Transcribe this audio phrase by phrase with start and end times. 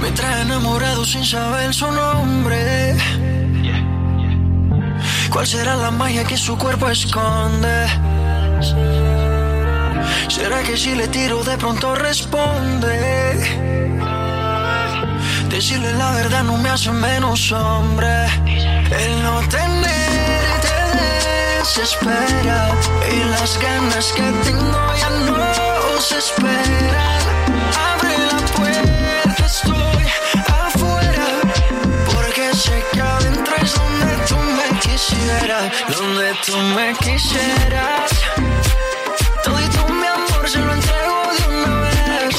[0.00, 2.96] Me trae enamorado sin saber su nombre.
[5.30, 7.86] ¿Cuál será la magia que su cuerpo esconde?
[10.28, 13.76] ¿Será que si le tiro de pronto responde?
[15.50, 18.26] Decirle la verdad no me hace menos hombre.
[18.46, 22.74] El no tener te desespera.
[23.12, 27.15] Y las ganas que tengo ya no se esperan.
[35.88, 38.10] Donde tú me quisieras.
[39.44, 42.36] Todo mi amor se lo entrego de una vez.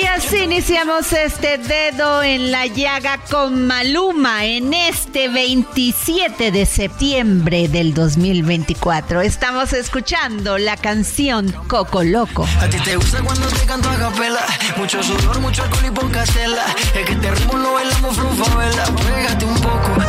[0.00, 7.68] Y así iniciamos este dedo en la llaga con Maluma en este 27 de septiembre
[7.68, 9.20] del 2024.
[9.20, 12.48] Estamos escuchando la canción Coco Loco.
[12.60, 14.46] A ti te gusta cuando te canto a capela.
[14.78, 16.64] Mucho sudor, mucho alcohol y poca tela.
[16.94, 18.44] Es que te ritmo lo bailamos frufa,
[19.14, 20.01] Pégate un poco,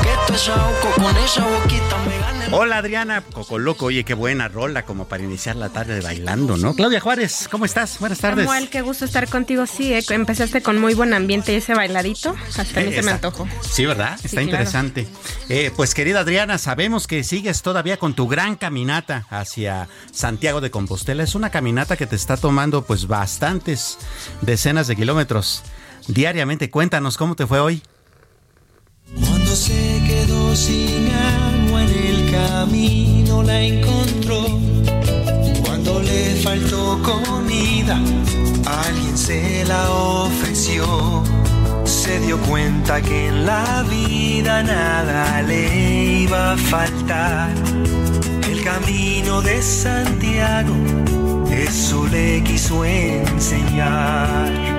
[2.51, 6.73] Hola Adriana, Coco Loco, oye, qué buena rola como para iniciar la tarde bailando, ¿no?
[6.75, 7.99] Claudia Juárez, ¿cómo estás?
[7.99, 8.45] Buenas tardes.
[8.45, 9.65] Samuel, qué gusto estar contigo.
[9.67, 12.35] Sí, eh, empezaste con muy buen ambiente y ese bailadito.
[12.47, 13.47] Hasta a mí Eh, se me antojó.
[13.61, 14.13] Sí, ¿verdad?
[14.15, 14.43] Está claro.
[14.45, 15.07] interesante.
[15.49, 20.71] Eh, pues querida Adriana, sabemos que sigues todavía con tu gran caminata hacia Santiago de
[20.71, 21.23] Compostela.
[21.23, 23.97] Es una caminata que te está tomando pues bastantes
[24.41, 25.63] decenas de kilómetros
[26.07, 26.69] diariamente.
[26.69, 27.81] Cuéntanos cómo te fue hoy.
[29.27, 30.02] Cuando se
[30.55, 34.45] sin agua en el camino la encontró.
[35.65, 37.99] Cuando le faltó comida,
[38.85, 41.23] alguien se la ofreció.
[41.85, 47.49] Se dio cuenta que en la vida nada le iba a faltar.
[48.49, 50.75] El camino de Santiago,
[51.49, 54.72] eso le quiso enseñar.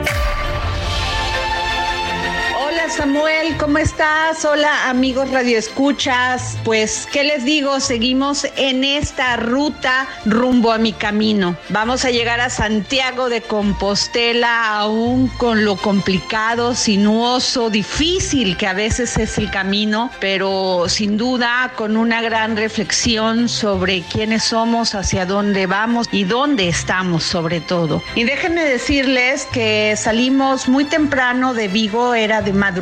[2.89, 4.45] Samuel, ¿cómo estás?
[4.45, 6.59] Hola amigos radioescuchas.
[6.65, 7.81] Pues, ¿qué les digo?
[7.81, 11.57] Seguimos en esta ruta rumbo a mi camino.
[11.71, 18.75] Vamos a llegar a Santiago de Compostela, aún con lo complicado, sinuoso, difícil que a
[18.75, 25.25] veces es el camino, pero sin duda con una gran reflexión sobre quiénes somos, hacia
[25.25, 28.03] dónde vamos y dónde estamos sobre todo.
[28.15, 32.74] Y déjenme decirles que salimos muy temprano de Vigo, era de madrugada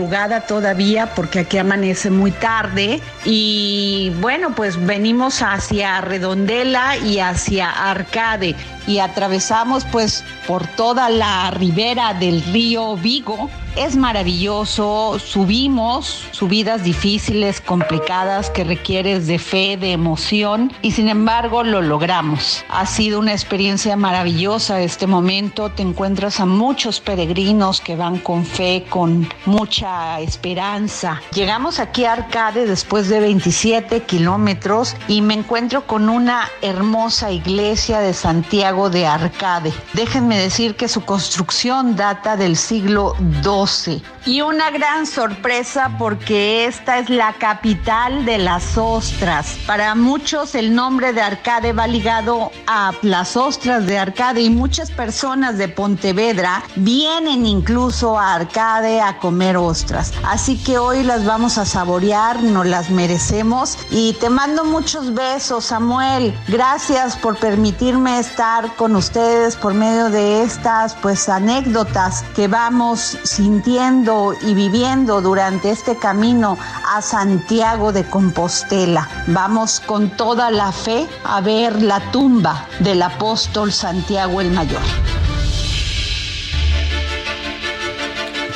[0.46, 3.00] todavía porque aquí amanece muy tarde.
[3.24, 11.50] Y bueno, pues venimos hacia Redondela y hacia Arcade y atravesamos pues por toda la
[11.50, 13.50] ribera del río Vigo.
[13.74, 21.64] Es maravilloso, subimos, subidas difíciles, complicadas, que requieres de fe, de emoción, y sin embargo
[21.64, 22.66] lo logramos.
[22.68, 28.44] Ha sido una experiencia maravillosa este momento, te encuentras a muchos peregrinos que van con
[28.44, 31.22] fe, con mucha esperanza.
[31.32, 38.00] Llegamos aquí a Arcade después de 27 kilómetros y me encuentro con una hermosa iglesia
[38.00, 39.72] de Santiago de Arcade.
[39.92, 44.02] Déjenme decir que su construcción data del siglo XII 12.
[44.24, 49.58] Y una gran sorpresa porque esta es la capital de las ostras.
[49.66, 54.92] Para muchos el nombre de Arcade va ligado a las ostras de Arcade y muchas
[54.92, 60.12] personas de Pontevedra vienen incluso a Arcade a comer ostras.
[60.22, 65.64] Así que hoy las vamos a saborear, nos las merecemos y te mando muchos besos,
[65.64, 66.32] Samuel.
[66.46, 74.34] Gracias por permitirme estar con ustedes por medio de estas pues anécdotas que vamos sintiendo
[74.42, 76.58] y viviendo durante este camino
[76.94, 79.08] a Santiago de Compostela.
[79.28, 84.82] Vamos con toda la fe a ver la tumba del apóstol Santiago el Mayor.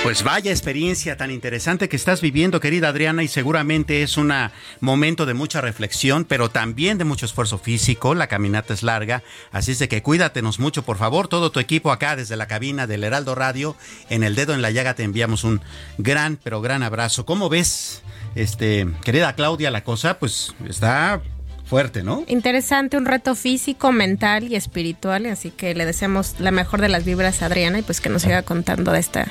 [0.06, 4.32] Pues vaya experiencia tan interesante que estás viviendo, querida Adriana, y seguramente es un
[4.78, 8.14] momento de mucha reflexión, pero también de mucho esfuerzo físico.
[8.14, 11.26] La caminata es larga, así es de que cuídatenos mucho, por favor.
[11.26, 13.74] Todo tu equipo acá desde la cabina del Heraldo Radio,
[14.08, 15.60] en el dedo en la llaga, te enviamos un
[15.98, 17.26] gran, pero gran abrazo.
[17.26, 18.02] ¿Cómo ves,
[18.36, 20.20] este, querida Claudia, la cosa?
[20.20, 21.20] Pues está
[21.66, 22.24] fuerte, ¿no?
[22.28, 27.04] Interesante, un reto físico, mental y espiritual, así que le deseamos la mejor de las
[27.04, 29.26] vibras a Adriana y pues que nos siga contando de esta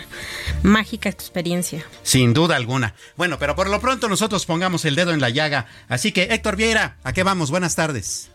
[0.61, 1.85] mágica experiencia.
[2.03, 2.93] Sin duda alguna.
[3.15, 6.55] Bueno, pero por lo pronto nosotros pongamos el dedo en la llaga, así que Héctor
[6.57, 7.49] Vieira, ¿a qué vamos?
[7.51, 8.29] Buenas tardes.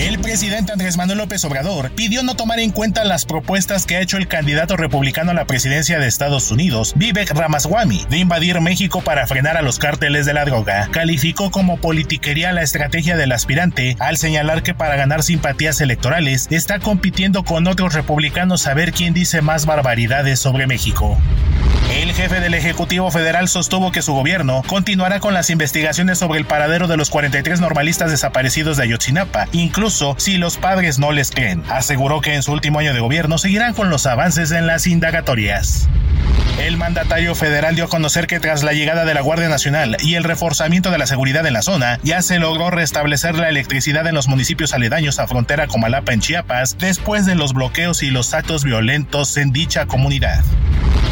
[0.00, 4.00] El presidente Andrés Manuel López Obrador pidió no tomar en cuenta las propuestas que ha
[4.00, 9.02] hecho el candidato republicano a la presidencia de Estados Unidos, Vivek Ramaswamy, de invadir México
[9.02, 10.88] para frenar a los cárteles de la droga.
[10.90, 16.78] Calificó como politiquería la estrategia del aspirante al señalar que para ganar simpatías electorales está
[16.78, 21.18] compitiendo con otros republicanos a ver quién dice más barbaridades sobre México.
[22.00, 26.46] El jefe del Ejecutivo Federal sostuvo que su gobierno continuará con las investigaciones sobre el
[26.46, 31.62] paradero de los 43 normalistas desaparecidos de Ayotzinapa, incluso si los padres no les creen.
[31.68, 35.90] Aseguró que en su último año de gobierno seguirán con los avances en las indagatorias.
[36.58, 40.14] El mandatario federal dio a conocer que tras la llegada de la Guardia Nacional y
[40.14, 44.14] el reforzamiento de la seguridad en la zona, ya se logró restablecer la electricidad en
[44.14, 48.64] los municipios aledaños a frontera Comalapa en Chiapas después de los bloqueos y los actos
[48.64, 50.42] violentos en dicha comunidad.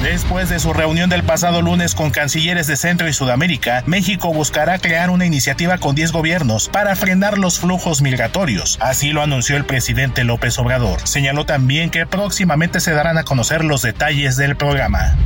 [0.03, 4.79] Después de su reunión del pasado lunes con cancilleres de Centro y Sudamérica, México buscará
[4.79, 8.79] crear una iniciativa con 10 gobiernos para frenar los flujos migratorios.
[8.81, 11.01] Así lo anunció el presidente López Obrador.
[11.03, 15.17] Señaló también que próximamente se darán a conocer los detalles del programa.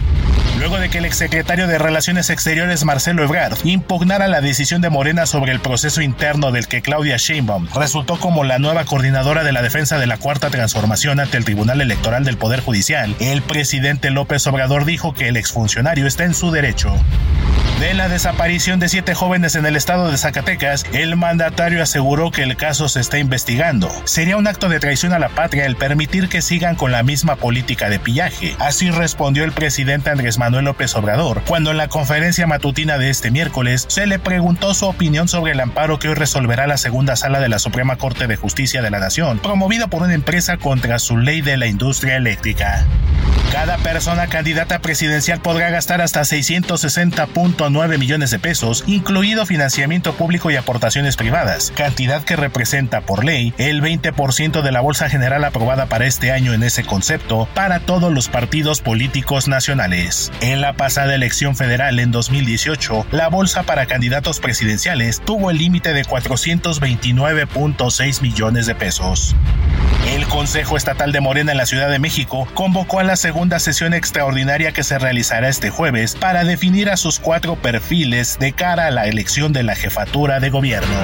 [0.58, 5.26] Luego de que el exsecretario de Relaciones Exteriores Marcelo Ebrard impugnara la decisión de Morena
[5.26, 9.62] sobre el proceso interno del que Claudia Sheinbaum resultó como la nueva coordinadora de la
[9.62, 14.46] defensa de la Cuarta Transformación ante el Tribunal Electoral del Poder Judicial, el presidente López
[14.46, 16.94] Obrador dijo que el exfuncionario está en su derecho.
[17.82, 22.44] De la desaparición de siete jóvenes en el estado de Zacatecas, el mandatario aseguró que
[22.44, 23.90] el caso se está investigando.
[24.04, 27.34] Sería un acto de traición a la patria el permitir que sigan con la misma
[27.34, 28.54] política de pillaje.
[28.60, 33.32] Así respondió el presidente Andrés Manuel López Obrador, cuando en la conferencia matutina de este
[33.32, 37.40] miércoles se le preguntó su opinión sobre el amparo que hoy resolverá la segunda sala
[37.40, 41.18] de la Suprema Corte de Justicia de la Nación, promovida por una empresa contra su
[41.18, 42.86] ley de la industria eléctrica.
[43.52, 46.24] Cada persona candidata presidencial podrá gastar hasta
[47.42, 53.54] 660.9 millones de pesos, incluido financiamiento público y aportaciones privadas, cantidad que representa por ley
[53.58, 58.12] el 20% de la bolsa general aprobada para este año en ese concepto para todos
[58.12, 60.30] los partidos políticos nacionales.
[60.40, 65.92] En la pasada elección federal en 2018, la bolsa para candidatos presidenciales tuvo el límite
[65.92, 69.34] de 429.6 millones de pesos.
[70.06, 73.94] El Consejo Estatal de Morena en la Ciudad de México convocó a la segunda sesión
[73.94, 78.90] extraordinaria que se realizará este jueves para definir a sus cuatro perfiles de cara a
[78.90, 80.96] la elección de la jefatura de gobierno.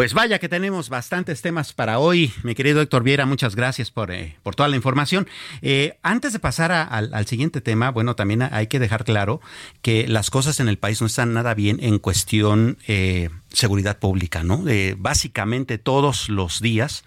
[0.00, 4.10] Pues vaya que tenemos bastantes temas para hoy, mi querido Héctor Viera, muchas gracias por,
[4.10, 5.28] eh, por toda la información.
[5.60, 9.42] Eh, antes de pasar al, al, siguiente tema, bueno, también hay que dejar claro
[9.82, 14.42] que las cosas en el país no están nada bien en cuestión eh, seguridad pública,
[14.42, 14.64] ¿no?
[14.96, 17.04] básicamente todos los días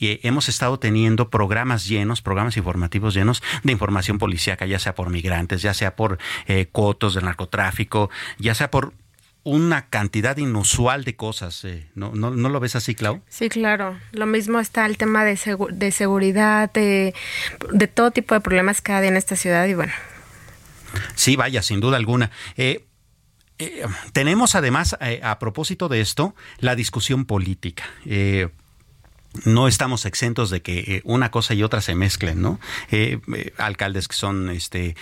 [0.00, 5.10] y hemos estado teniendo programas llenos, programas informativos llenos de información policíaca, ya sea por
[5.10, 8.08] migrantes, ya sea por eh, cotos del narcotráfico,
[8.38, 8.94] ya sea por
[9.42, 11.64] una cantidad inusual de cosas.
[11.64, 11.88] Eh.
[11.94, 13.22] ¿No, no, ¿No lo ves así, Clau?
[13.28, 13.98] Sí, claro.
[14.12, 15.38] Lo mismo está el tema de,
[15.70, 17.14] de seguridad, de,
[17.72, 19.92] de todo tipo de problemas cada día en esta ciudad y bueno.
[21.14, 22.30] Sí, vaya, sin duda alguna.
[22.56, 22.86] Eh,
[23.58, 27.84] eh, tenemos además, a propósito de esto, la discusión política.
[29.44, 32.58] No estamos exentos de que eh, una cosa y otra se mezclen, ¿no?
[32.90, 34.96] Eh, eh, alcaldes que son este,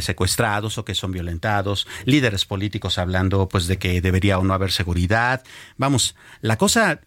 [0.00, 4.72] secuestrados o que son violentados, líderes políticos hablando pues de que debería o no haber
[4.72, 5.42] seguridad.
[5.76, 7.00] Vamos, la cosa,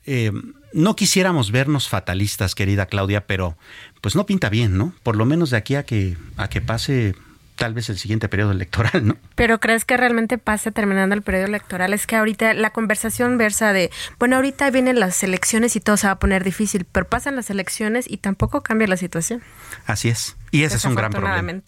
[0.74, 3.58] no quisiéramos vernos fatalistas, querida Claudia, pero
[4.02, 4.94] pues no pinta bien, ¿no?
[5.02, 7.16] Por lo menos de aquí a que, a que pase
[7.60, 9.18] tal vez el siguiente periodo electoral, ¿no?
[9.36, 11.94] Pero crees que realmente pase terminando el periodo electoral?
[11.94, 16.08] Es que ahorita la conversación versa de, bueno, ahorita vienen las elecciones y todo se
[16.08, 19.44] va a poner difícil, pero pasan las elecciones y tampoco cambia la situación.
[19.86, 20.38] Así es.
[20.52, 21.62] Y ese es un gran problema.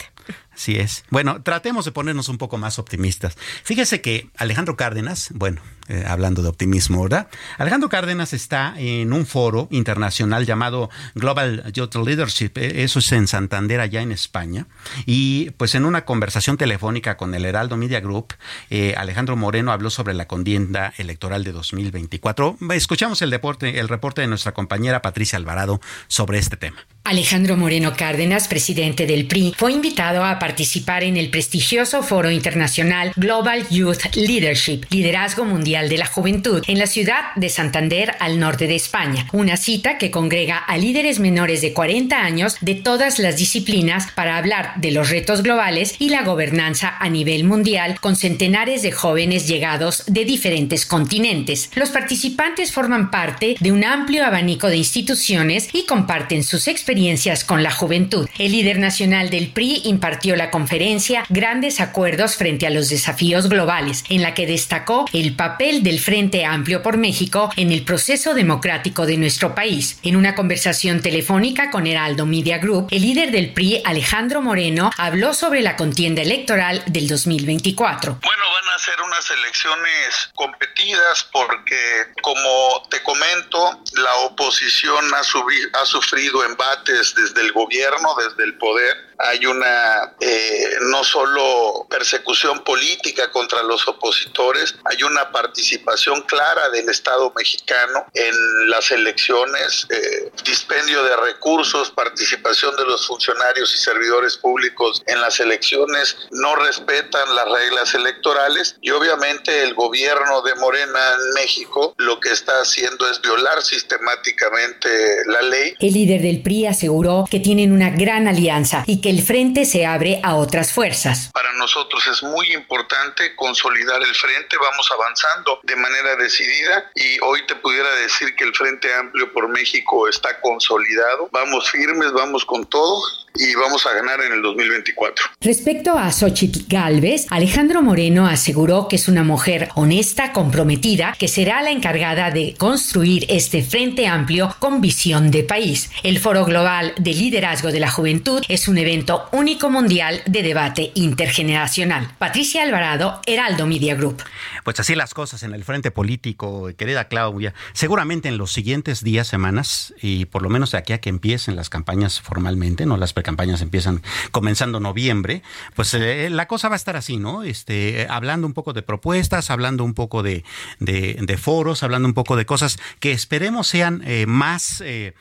[0.52, 1.04] Así es.
[1.10, 3.36] Bueno, tratemos de ponernos un poco más optimistas.
[3.62, 7.26] Fíjese que Alejandro Cárdenas, bueno, eh, hablando de optimismo, ¿verdad?
[7.58, 13.26] Alejandro Cárdenas está en un foro internacional llamado Global Youth Leadership, eh, eso es en
[13.26, 14.66] Santander, allá en España,
[15.06, 18.34] y pues en una conversación telefónica con el Heraldo Media Group,
[18.70, 22.58] eh, Alejandro Moreno habló sobre la contienda electoral de 2024.
[22.74, 26.76] Escuchamos el, deporte, el reporte de nuestra compañera Patricia Alvarado sobre este tema.
[27.04, 33.12] Alejandro Moreno Cárdenas, presidente del PRI, fue invitado a participar en el prestigioso foro internacional
[33.16, 38.66] Global Youth Leadership, Liderazgo Mundial de la Juventud, en la ciudad de Santander, al norte
[38.66, 39.26] de España.
[39.32, 44.36] Una cita que congrega a líderes menores de 40 años de todas las disciplinas para
[44.36, 49.48] hablar de los retos globales y la gobernanza a nivel mundial con centenares de jóvenes
[49.48, 51.70] llegados de diferentes continentes.
[51.74, 57.62] Los participantes forman parte de un amplio abanico de instituciones y comparten sus experiencias con
[57.62, 58.28] la juventud.
[58.38, 64.04] El líder nacional del PRI impartió la conferencia Grandes Acuerdos frente a los desafíos globales,
[64.10, 69.06] en la que destacó el papel del Frente Amplio por México en el proceso democrático
[69.06, 70.00] de nuestro país.
[70.02, 75.34] En una conversación telefónica con Heraldo Media Group, el líder del PRI, Alejandro Moreno, habló
[75.34, 78.18] sobre la contienda electoral del 2024.
[78.20, 85.86] Bueno, van a ser unas elecciones competidas porque, como te comento, la oposición ha, ha
[85.86, 93.30] sufrido embates desde el gobierno, desde el poder, hay una eh, no solo persecución política
[93.30, 101.04] contra los opositores, hay una participación clara del Estado mexicano en las elecciones, eh, dispendio
[101.04, 107.48] de recursos, participación de los funcionarios y servidores públicos en las elecciones, no respetan las
[107.48, 113.20] reglas electorales y obviamente el gobierno de Morena en México lo que está haciendo es
[113.20, 114.88] violar sistemáticamente
[115.26, 115.74] la ley.
[115.78, 119.84] El líder del PRI aseguró que tienen una gran alianza y que el frente se
[119.84, 121.28] abre a otras fuerzas.
[121.34, 127.46] Para nosotros es muy importante consolidar el frente, vamos avanzando de manera decidida y hoy
[127.46, 132.64] te pudiera decir que el Frente Amplio por México está consolidado, vamos firmes, vamos con
[132.64, 133.02] todo
[133.34, 135.24] y vamos a ganar en el 2024.
[135.40, 141.62] Respecto a Xochitl Galvez, Alejandro Moreno aseguró que es una mujer honesta, comprometida, que será
[141.62, 145.90] la encargada de construir este frente amplio con visión de país.
[146.02, 150.92] El Foro Global de Liderazgo de la Juventud es un evento único mundial de debate
[150.94, 152.10] intergeneracional.
[152.18, 154.22] Patricia Alvarado, Heraldo Media Group.
[154.64, 157.54] Pues así las cosas en el frente político, querida Claudia.
[157.72, 161.56] Seguramente en los siguientes días, semanas, y por lo menos de aquí a que empiecen
[161.56, 165.42] las campañas formalmente, no las campañas empiezan comenzando noviembre,
[165.74, 167.42] pues eh, la cosa va a estar así, ¿no?
[167.42, 170.44] Este, hablando un poco de propuestas, hablando un poco de,
[170.80, 175.14] de, foros, hablando un poco de cosas que esperemos sean eh, más eh,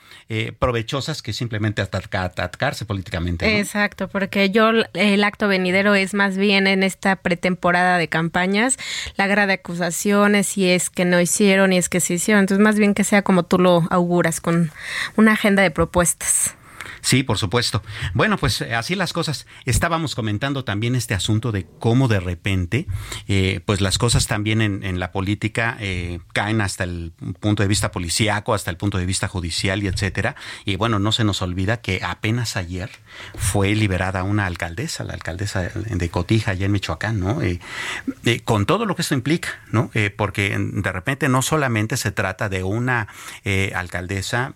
[0.60, 3.60] provechosas que simplemente atacarse políticamente.
[3.60, 8.78] Exacto, porque yo el acto venidero es más bien en esta pretemporada de campañas,
[9.18, 12.42] la de acusaciones, y es que no hicieron y es que se hicieron.
[12.42, 14.72] Entonces, más bien que sea como tú lo auguras, con
[15.16, 16.56] una agenda de propuestas.
[17.02, 17.82] Sí, por supuesto.
[18.14, 19.48] Bueno, pues eh, así las cosas.
[19.66, 22.88] Estábamos comentando también este asunto de cómo de repente,
[23.28, 27.92] eh, pues las cosas también en, la política eh, caen hasta el punto de vista
[27.92, 30.36] policíaco, hasta el punto de vista judicial y etcétera.
[30.64, 32.92] Y bueno, no se nos olvida que apenas ayer
[33.36, 37.40] fue liberada una alcaldesa, la alcaldesa de Cotija, allá en Michoacán, ¿no?
[38.44, 39.90] con todo lo que esto implica, ¿no?
[40.18, 43.08] porque de repente no solamente se trata de una
[43.74, 44.54] alcaldesa,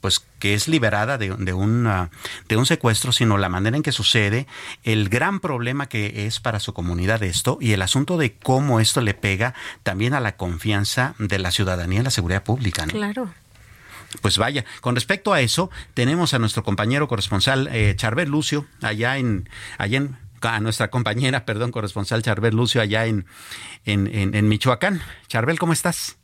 [0.00, 2.08] pues que es liberada de, un,
[2.48, 4.48] de un secuestro, sino la manera en que sucede,
[4.82, 9.02] el gran problema que es para su comunidad esto y el asunto de cómo esto
[9.02, 12.84] le pega también a la confianza de la ciudadanía en la seguridad pública.
[12.86, 13.32] Claro.
[14.20, 19.18] Pues vaya, con respecto a eso, tenemos a nuestro compañero corresponsal eh, Charbel Lucio, allá
[19.18, 23.26] en, allá en a nuestra compañera, perdón, corresponsal Charbel Lucio allá en,
[23.84, 25.02] en, en, en Michoacán.
[25.28, 26.16] Charbel, ¿cómo estás?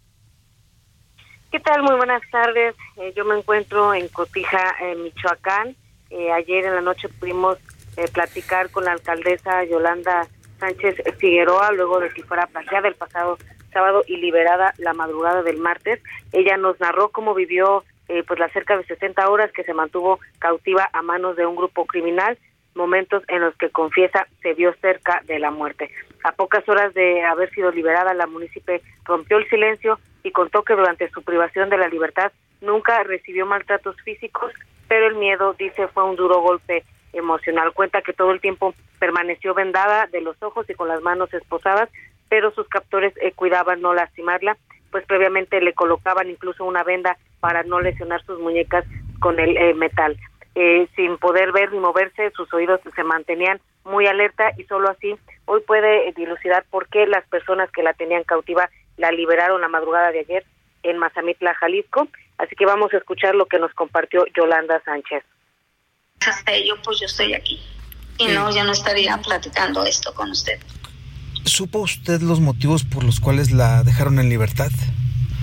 [1.50, 1.82] ¿Qué tal?
[1.82, 2.74] Muy buenas tardes.
[2.98, 5.74] Eh, yo me encuentro en Cotija, en Michoacán.
[6.10, 7.56] Eh, ayer en la noche pudimos
[7.96, 10.26] eh, platicar con la alcaldesa Yolanda
[10.60, 13.38] Sánchez Figueroa, luego de que fuera plagiada el pasado
[13.72, 16.02] sábado y liberada la madrugada del martes.
[16.32, 20.18] Ella nos narró cómo vivió eh, pues las cerca de 60 horas que se mantuvo
[20.38, 22.38] cautiva a manos de un grupo criminal,
[22.78, 25.90] momentos en los que confiesa se vio cerca de la muerte.
[26.24, 30.74] A pocas horas de haber sido liberada, la municipio rompió el silencio y contó que
[30.74, 34.52] durante su privación de la libertad nunca recibió maltratos físicos,
[34.88, 37.72] pero el miedo, dice, fue un duro golpe emocional.
[37.72, 41.88] Cuenta que todo el tiempo permaneció vendada de los ojos y con las manos esposadas,
[42.28, 44.56] pero sus captores eh, cuidaban no lastimarla,
[44.90, 48.84] pues previamente le colocaban incluso una venda para no lesionar sus muñecas
[49.20, 50.16] con el eh, metal.
[50.60, 55.14] Eh, sin poder ver ni moverse, sus oídos se mantenían muy alerta y solo así
[55.44, 60.10] hoy puede dilucidar por qué las personas que la tenían cautiva la liberaron la madrugada
[60.10, 60.44] de ayer
[60.82, 62.08] en Mazamitla, Jalisco.
[62.38, 65.22] Así que vamos a escuchar lo que nos compartió Yolanda Sánchez.
[66.26, 67.60] Hasta ello, pues yo estoy aquí.
[68.18, 70.58] Y no, ya no estaría platicando esto con usted.
[71.44, 74.72] ¿Supo usted los motivos por los cuales la dejaron en libertad?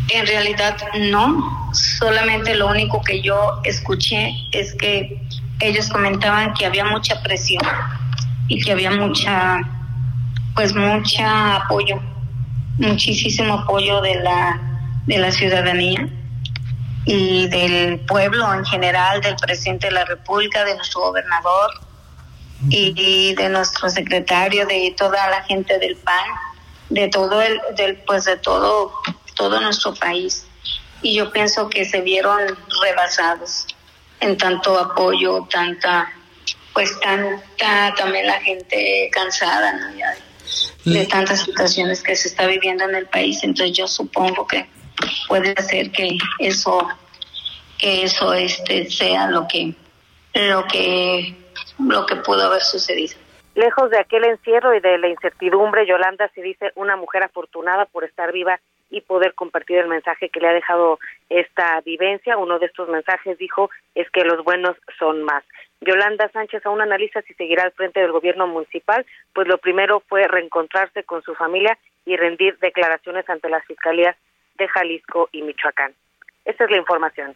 [0.09, 0.77] En realidad
[1.11, 5.19] no, solamente lo único que yo escuché es que
[5.59, 7.63] ellos comentaban que había mucha presión
[8.47, 9.59] y que había mucha,
[10.53, 11.99] pues mucha apoyo,
[12.77, 14.61] muchísimo apoyo de la,
[15.07, 16.07] de la ciudadanía
[17.05, 21.71] y del pueblo en general, del presidente de la República, de nuestro gobernador
[22.69, 26.25] y de nuestro secretario, de toda la gente del PAN,
[26.89, 28.93] de todo el, del, pues de todo
[29.35, 30.47] todo nuestro país.
[31.01, 32.39] Y yo pienso que se vieron
[32.81, 33.67] rebasados
[34.19, 36.11] en tanto apoyo, tanta,
[36.73, 39.95] pues tanta, también la gente cansada, ¿no?
[39.95, 40.15] Ya
[40.85, 43.43] de, tantas situaciones que se está viviendo en el país.
[43.43, 44.67] Entonces yo supongo que
[45.27, 46.87] puede ser que eso,
[47.77, 49.73] que eso este sea lo que,
[50.33, 51.35] lo que,
[51.79, 53.15] lo que pudo haber sucedido.
[53.55, 58.03] Lejos de aquel encierro y de la incertidumbre, Yolanda se dice una mujer afortunada por
[58.03, 60.99] estar viva y poder compartir el mensaje que le ha dejado
[61.29, 62.37] esta vivencia.
[62.37, 65.43] Uno de estos mensajes dijo es que los buenos son más.
[65.81, 70.27] Yolanda Sánchez aún analiza si seguirá al frente del gobierno municipal, pues lo primero fue
[70.27, 74.15] reencontrarse con su familia y rendir declaraciones ante las fiscalías
[74.57, 75.93] de Jalisco y Michoacán.
[76.45, 77.35] Esta es la información.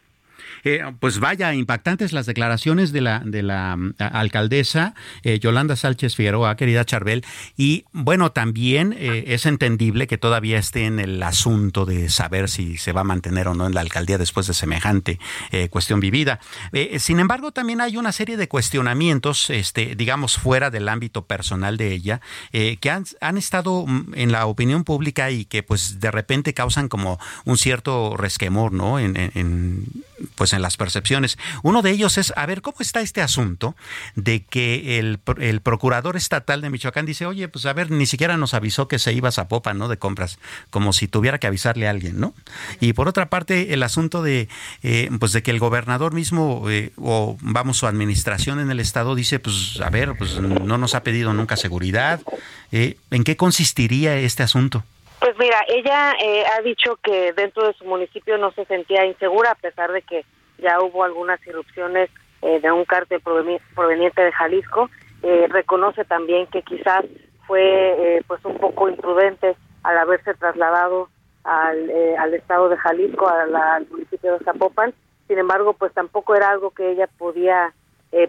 [0.63, 6.15] Eh, pues vaya, impactantes las declaraciones de la, de la mm, alcaldesa eh, Yolanda Sánchez
[6.15, 7.25] Figueroa, querida Charbel.
[7.57, 12.77] Y bueno, también eh, es entendible que todavía esté en el asunto de saber si
[12.77, 15.19] se va a mantener o no en la alcaldía después de semejante
[15.69, 16.39] cuestión vivida.
[16.97, 21.93] sin embargo, también hay una serie de cuestionamientos, este, digamos, fuera del ámbito personal de
[21.93, 26.87] ella, que han, estado mm, en la opinión pública y que pues de repente causan
[26.87, 28.99] como un cierto resquemor, ¿no?
[28.99, 29.85] en
[30.39, 31.37] pues en las percepciones.
[31.63, 33.75] Uno de ellos es, a ver, ¿cómo está este asunto
[34.15, 38.37] de que el, el, procurador estatal de Michoacán dice, oye, pues a ver, ni siquiera
[38.37, 39.89] nos avisó que se iba a Zapopan, ¿no?
[39.89, 42.33] De compras, como si tuviera que avisarle a alguien, ¿no?
[42.79, 44.47] Y por otra parte, el asunto de,
[44.81, 49.15] eh, pues de que el gobernador mismo, eh, o vamos, su administración en el estado
[49.15, 52.21] dice, pues a ver, pues no nos ha pedido nunca seguridad.
[52.71, 54.85] Eh, ¿En qué consistiría este asunto?
[55.19, 59.51] Pues mira, ella eh, ha dicho que dentro de su municipio no se sentía insegura
[59.51, 60.23] a pesar de que
[60.59, 62.09] ya hubo algunas irrupciones
[62.41, 64.89] eh, de un cártel proveniente de Jalisco.
[65.21, 67.03] Eh, reconoce también que quizás
[67.45, 71.09] fue pues un poco imprudente al haberse trasladado
[71.43, 74.93] al, al estado de Jalisco, al municipio de Zapopan.
[75.27, 77.73] Sin embargo, pues tampoco era algo que ella podía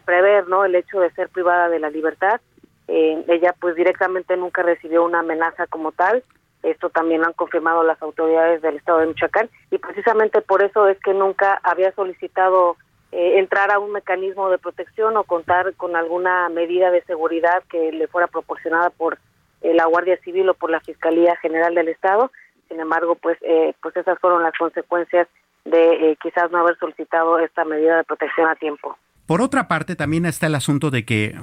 [0.05, 0.64] prever, ¿no?
[0.64, 2.40] El hecho de ser privada de la libertad.
[2.88, 6.24] ella pues directamente nunca recibió una amenaza como tal
[6.62, 10.88] esto también lo han confirmado las autoridades del estado de Michoacán y precisamente por eso
[10.88, 12.77] es que nunca había solicitado
[13.12, 17.90] eh, entrar a un mecanismo de protección o contar con alguna medida de seguridad que
[17.90, 19.18] le fuera proporcionada por
[19.62, 22.31] eh, la Guardia Civil o por la Fiscalía General del Estado.
[22.68, 25.27] Sin embargo, pues, eh, pues esas fueron las consecuencias
[25.64, 28.96] de quizás no haber solicitado esta medida de protección a tiempo.
[29.27, 31.35] Por otra parte, también está el asunto de que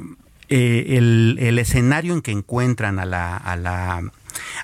[0.50, 4.02] el, el, escenario en que encuentran a la, a la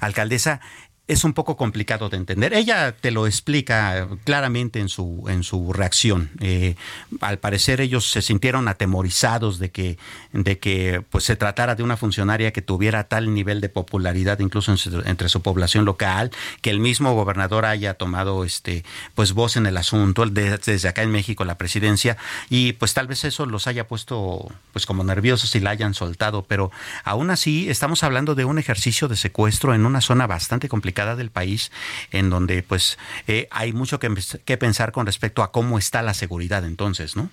[0.02, 0.60] alcaldesa
[1.06, 2.54] es un poco complicado de entender.
[2.54, 6.32] Ella te lo explica claramente en su, en su reacción.
[6.39, 6.76] Eh,
[7.20, 9.98] al parecer ellos se sintieron atemorizados de que,
[10.32, 14.74] de que pues, se tratara de una funcionaria que tuviera tal nivel de popularidad incluso
[15.06, 19.76] entre su población local, que el mismo gobernador haya tomado este, pues, voz en el
[19.76, 22.16] asunto desde acá en México, la presidencia,
[22.50, 26.46] y pues tal vez eso los haya puesto pues como nerviosos y la hayan soltado,
[26.48, 26.72] pero
[27.04, 31.32] aún así estamos hablando de un ejercicio de secuestro en una zona bastante complicada del
[31.32, 31.71] país,
[32.12, 36.63] en donde pues eh, hay mucho que, pensar con respecto a cómo está la seguridad
[36.63, 37.29] entonces, ¿no?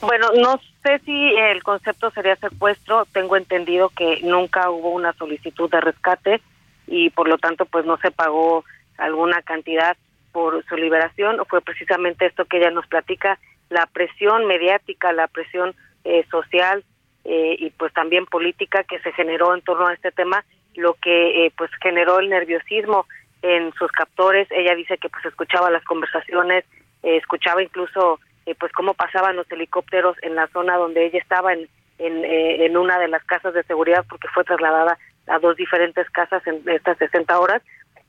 [0.00, 3.06] Bueno, no sé si el concepto sería secuestro.
[3.12, 6.40] Tengo entendido que nunca hubo una solicitud de rescate
[6.86, 8.64] y por lo tanto pues no se pagó
[8.98, 9.96] alguna cantidad
[10.34, 13.38] por su liberación fue precisamente esto que ella nos platica,
[13.70, 16.84] la presión mediática, la presión eh, social
[17.24, 20.44] eh, y pues también política que se generó en torno a este tema,
[20.76, 23.06] lo que eh, pues generó el nerviosismo
[23.42, 24.48] en sus captores.
[24.50, 26.64] Ella dice que pues escuchaba las conversaciones,
[27.02, 28.18] escuchaba incluso
[28.58, 32.98] pues cómo pasaban los helicópteros en la zona donde ella estaba en, en, en una
[32.98, 37.38] de las casas de seguridad porque fue trasladada a dos diferentes casas en estas 60
[37.38, 37.62] horas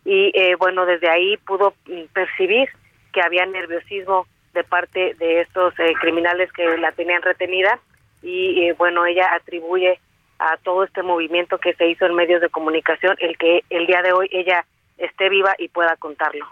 [0.04, 2.70] y bueno desde ahí pudo mm, percibir
[3.16, 7.80] que había nerviosismo de parte de estos eh, criminales que la tenían retenida
[8.24, 10.00] y eh, bueno, ella atribuye
[10.40, 14.02] a todo este movimiento que se hizo en medios de comunicación el que el día
[14.02, 14.66] de hoy ella
[14.98, 16.46] esté viva y pueda contarlo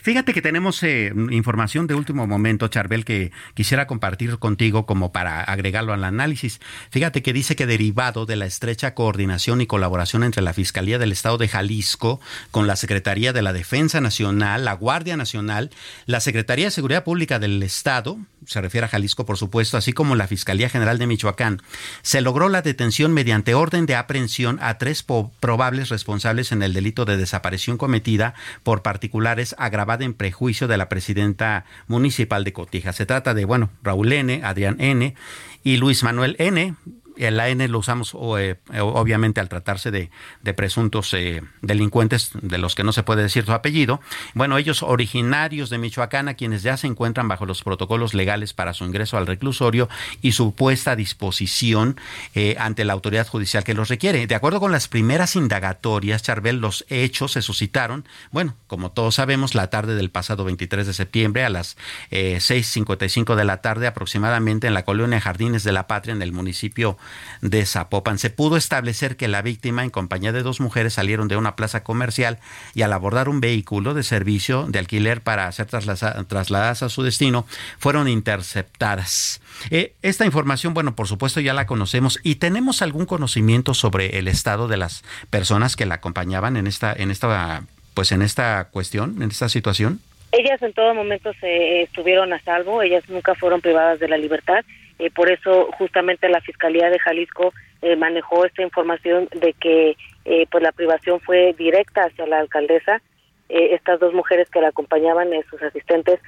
[0.00, 5.42] fíjate que tenemos eh, información de último momento, Charbel, que quisiera compartir contigo como para
[5.42, 6.60] agregarlo al análisis.
[6.90, 11.12] Fíjate que dice que derivado de la estrecha coordinación y colaboración entre la Fiscalía del
[11.12, 15.70] Estado de Jalisco con la Secretaría de la Defensa Nacional, la Guardia Nacional,
[16.06, 20.16] la Secretaría de Seguridad Pública del Estado, se refiere a Jalisco por supuesto, así como
[20.16, 21.62] la Fiscalía General de Michoacán,
[22.02, 27.04] se logró la detención mediante orden de aprehensión a tres probables responsables en el delito
[27.04, 28.34] de desaparición cometida
[28.64, 32.92] por particulares agravada en prejuicio de la presidenta municipal de Cotija.
[32.92, 35.14] Se trata de, bueno, Raúl N., Adrián N.
[35.62, 36.74] y Luis Manuel N.,
[37.20, 40.10] el AN lo usamos eh, obviamente al tratarse de,
[40.54, 44.00] presuntos eh, delincuentes de los que no se puede decir su apellido.
[44.34, 48.74] Bueno, ellos originarios de Michoacán, a quienes ya se encuentran bajo los protocolos legales para
[48.74, 49.88] su ingreso al reclusorio
[50.22, 51.96] y su puesta a disposición
[52.34, 54.26] eh, ante la autoridad judicial que los requiere.
[54.26, 59.54] De acuerdo con las primeras indagatorias, Charbel, los hechos se suscitaron, bueno, como todos sabemos,
[59.54, 61.76] la tarde del pasado 23 de septiembre a las
[62.10, 66.98] 6.55 de la tarde aproximadamente en la colonia Jardines de la Patria en el municipio
[67.40, 68.18] de Zapopan.
[68.18, 71.82] Se pudo establecer que la víctima, en compañía de dos mujeres, salieron de una plaza
[71.82, 72.38] comercial
[72.74, 77.46] y al abordar un vehículo de servicio de alquiler para ser trasladadas a su destino,
[77.78, 79.40] fueron interceptadas.
[79.70, 84.28] Eh, esta información, bueno, por supuesto ya la conocemos y tenemos algún conocimiento sobre el
[84.28, 89.22] estado de las personas que la acompañaban en esta, en esta, pues en esta cuestión,
[89.22, 90.00] en esta situación.
[90.32, 94.64] Ellas en todo momento se estuvieron a salvo, ellas nunca fueron privadas de la libertad
[95.00, 100.46] eh, por eso justamente la Fiscalía de Jalisco eh, manejó esta información de que eh,
[100.50, 103.00] pues la privación fue directa hacia la alcaldesa.
[103.48, 106.20] estas dos mujeres que la acompañaban, sus asistentes,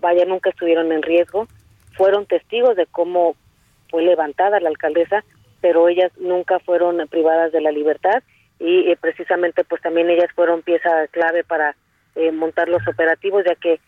[0.00, 1.48] vaya, nunca estuvieron en riesgo.
[1.96, 3.34] Fueron testigos de cómo
[3.90, 5.24] fue levantada la alcaldesa,
[5.60, 8.22] pero ellas nunca fueron privadas de la libertad
[8.60, 11.74] y precisamente pues también ellas fueron pieza clave para
[12.32, 13.80] montar los operativos ya que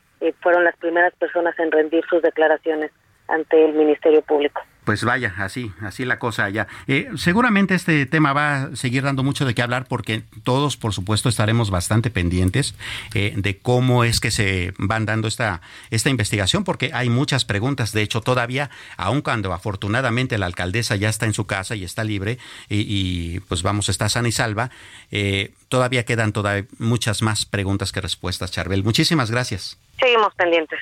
[0.43, 2.91] fueron las primeras personas en rendir sus declaraciones
[3.29, 4.63] ante el Ministerio Público.
[4.87, 6.69] Pues vaya, así, así la cosa allá.
[6.87, 10.93] Eh, seguramente este tema va a seguir dando mucho de qué hablar porque todos, por
[10.93, 12.77] supuesto, estaremos bastante pendientes
[13.13, 15.61] eh, de cómo es que se van dando esta,
[15.91, 17.91] esta investigación porque hay muchas preguntas.
[17.93, 22.05] De hecho, todavía, aun cuando afortunadamente la alcaldesa ya está en su casa y está
[22.05, 24.71] libre y, pues vamos, está sana y salva,
[25.11, 28.85] eh, todavía quedan todavía muchas más preguntas que respuestas, Charbel.
[28.85, 29.81] Muchísimas gracias.
[29.99, 30.79] Seguimos pendientes.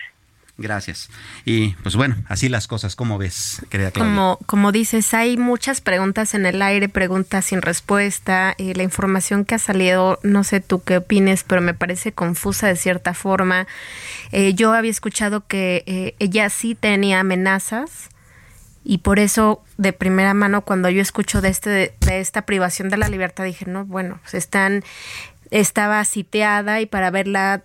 [0.57, 1.11] Gracias.
[1.45, 6.33] Y pues bueno, así las cosas, ¿cómo ves, querida Como, como dices, hay muchas preguntas
[6.35, 8.55] en el aire, preguntas sin respuesta.
[8.57, 12.69] y la información que ha salido, no sé tú qué opines, pero me parece confusa
[12.69, 13.67] de cierta forma.
[14.31, 18.11] Eh, yo había escuchado que eh, ella sí tenía amenazas
[18.85, 22.99] y por eso de primera mano cuando yo escucho de este de esta privación de
[22.99, 24.85] la libertad dije no bueno se están
[25.55, 27.63] estaba sitiada y para haberla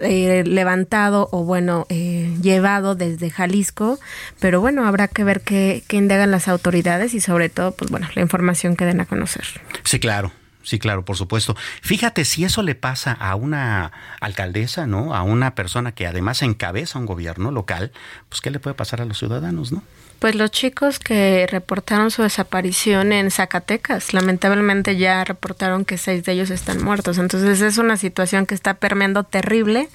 [0.00, 4.00] eh, levantado o bueno eh, llevado desde Jalisco
[4.40, 8.08] pero bueno habrá que ver qué, qué indagan las autoridades y sobre todo pues bueno
[8.16, 9.44] la información que den a conocer
[9.84, 11.56] sí claro Sí, claro, por supuesto.
[11.80, 15.14] Fíjate si eso le pasa a una alcaldesa, ¿no?
[15.14, 17.92] A una persona que además encabeza un gobierno local,
[18.28, 19.82] pues ¿qué le puede pasar a los ciudadanos, no?
[20.20, 26.32] Pues los chicos que reportaron su desaparición en Zacatecas, lamentablemente ya reportaron que seis de
[26.32, 27.16] ellos están muertos.
[27.16, 29.88] Entonces es una situación que está permeando terrible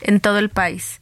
[0.00, 1.00] en todo el país.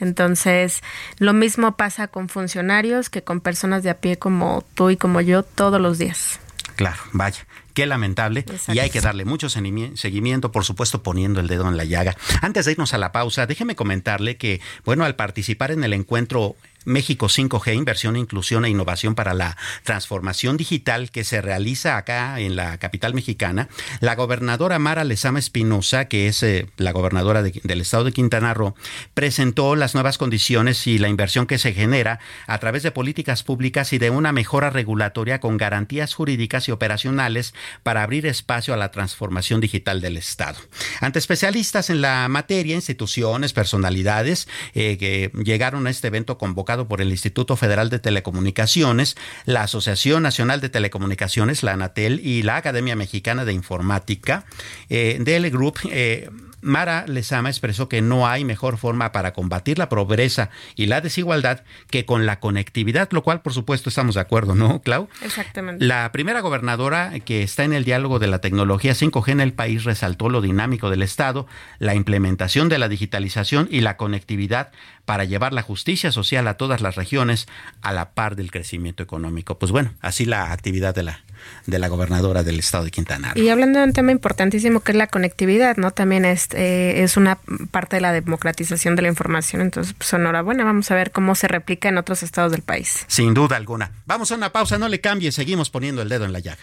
[0.00, 0.82] Entonces,
[1.18, 5.20] lo mismo pasa con funcionarios que con personas de a pie como tú y como
[5.20, 6.40] yo todos los días.
[6.74, 7.46] Claro, vaya.
[7.74, 8.44] Qué lamentable.
[8.68, 12.16] Y hay que darle mucho seguimiento, por supuesto, poniendo el dedo en la llaga.
[12.40, 16.56] Antes de irnos a la pausa, déjeme comentarle que, bueno, al participar en el encuentro
[16.84, 22.56] México 5G, inversión, inclusión e innovación para la transformación digital que se realiza acá en
[22.56, 23.68] la capital mexicana,
[24.00, 28.74] la gobernadora Mara Lezama Espinosa, que es eh, la gobernadora del estado de Quintana Roo,
[29.14, 33.92] presentó las nuevas condiciones y la inversión que se genera a través de políticas públicas
[33.92, 38.90] y de una mejora regulatoria con garantías jurídicas y operacionales para abrir espacio a la
[38.90, 40.58] transformación digital del Estado.
[41.00, 47.00] Ante especialistas en la materia, instituciones, personalidades eh, que llegaron a este evento convocado por
[47.00, 52.94] el Instituto Federal de Telecomunicaciones, la Asociación Nacional de Telecomunicaciones, la ANATEL y la Academia
[52.94, 54.44] Mexicana de Informática,
[54.90, 56.28] eh, del Group, eh,
[56.60, 61.62] Mara Lezama expresó que no hay mejor forma para combatir la pobreza y la desigualdad
[61.90, 65.08] que con la conectividad, lo cual por supuesto estamos de acuerdo, ¿no, Clau?
[65.22, 65.84] Exactamente.
[65.84, 69.84] La primera gobernadora que está en el diálogo de la tecnología 5G en el país
[69.84, 71.46] resaltó lo dinámico del Estado,
[71.78, 74.72] la implementación de la digitalización y la conectividad
[75.08, 77.48] para llevar la justicia social a todas las regiones
[77.80, 79.58] a la par del crecimiento económico.
[79.58, 81.20] Pues bueno, así la actividad de la
[81.64, 83.42] de la gobernadora del estado de Quintana Roo.
[83.42, 85.92] Y hablando de un tema importantísimo que es la conectividad, ¿no?
[85.92, 87.38] También es, eh, es una
[87.70, 89.62] parte de la democratización de la información.
[89.62, 93.06] Entonces, pues enhorabuena, vamos a ver cómo se replica en otros estados del país.
[93.06, 93.92] Sin duda alguna.
[94.04, 96.60] Vamos a una pausa, no le cambie, seguimos poniendo el dedo en la llaga.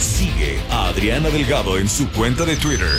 [0.00, 2.98] Sigue a Adriana Delgado en su cuenta de Twitter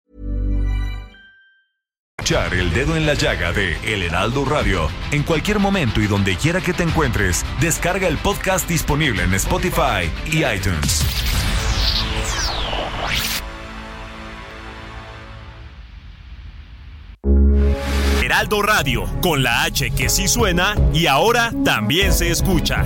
[2.31, 6.61] El dedo en la llaga de El Heraldo Radio en cualquier momento y donde quiera
[6.61, 7.45] que te encuentres.
[7.59, 11.05] Descarga el podcast disponible en Spotify y iTunes.
[18.23, 22.85] Heraldo Radio, con la H que sí suena y ahora también se escucha.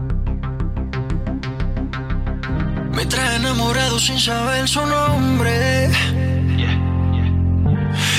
[2.93, 5.89] Me trae enamorado sin saber su nombre.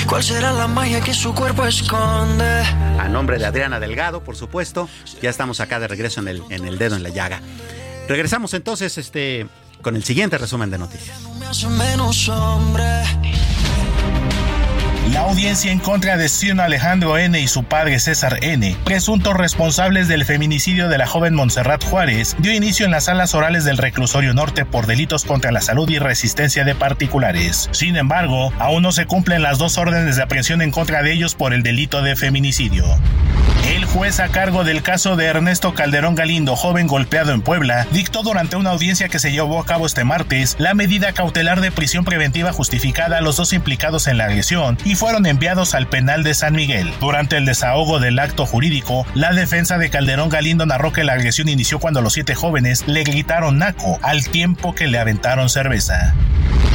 [0.07, 2.63] ¿Cuál será la magia que su cuerpo esconde?
[2.99, 4.89] A nombre de Adriana Delgado, por supuesto,
[5.21, 7.41] ya estamos acá de regreso en el, en el dedo en la llaga.
[8.07, 9.47] Regresamos entonces este,
[9.81, 11.17] con el siguiente resumen de noticias.
[11.39, 13.03] Me hace menos hombre.
[15.11, 17.39] La audiencia en contra de Sion Alejandro N.
[17.39, 22.53] y su padre César N., presuntos responsables del feminicidio de la joven Montserrat Juárez, dio
[22.53, 26.63] inicio en las salas orales del reclusorio norte por delitos contra la salud y resistencia
[26.63, 27.69] de particulares.
[27.73, 31.35] Sin embargo, aún no se cumplen las dos órdenes de aprehensión en contra de ellos
[31.35, 32.85] por el delito de feminicidio.
[33.65, 38.21] El juez a cargo del caso de Ernesto Calderón Galindo, joven golpeado en Puebla, dictó
[38.21, 42.03] durante una audiencia que se llevó a cabo este martes la medida cautelar de prisión
[42.03, 46.33] preventiva justificada a los dos implicados en la agresión y fueron enviados al penal de
[46.33, 46.91] San Miguel.
[46.99, 51.47] Durante el desahogo del acto jurídico, la defensa de Calderón Galindo narró que la agresión
[51.47, 56.13] inició cuando los siete jóvenes le gritaron naco al tiempo que le aventaron cerveza.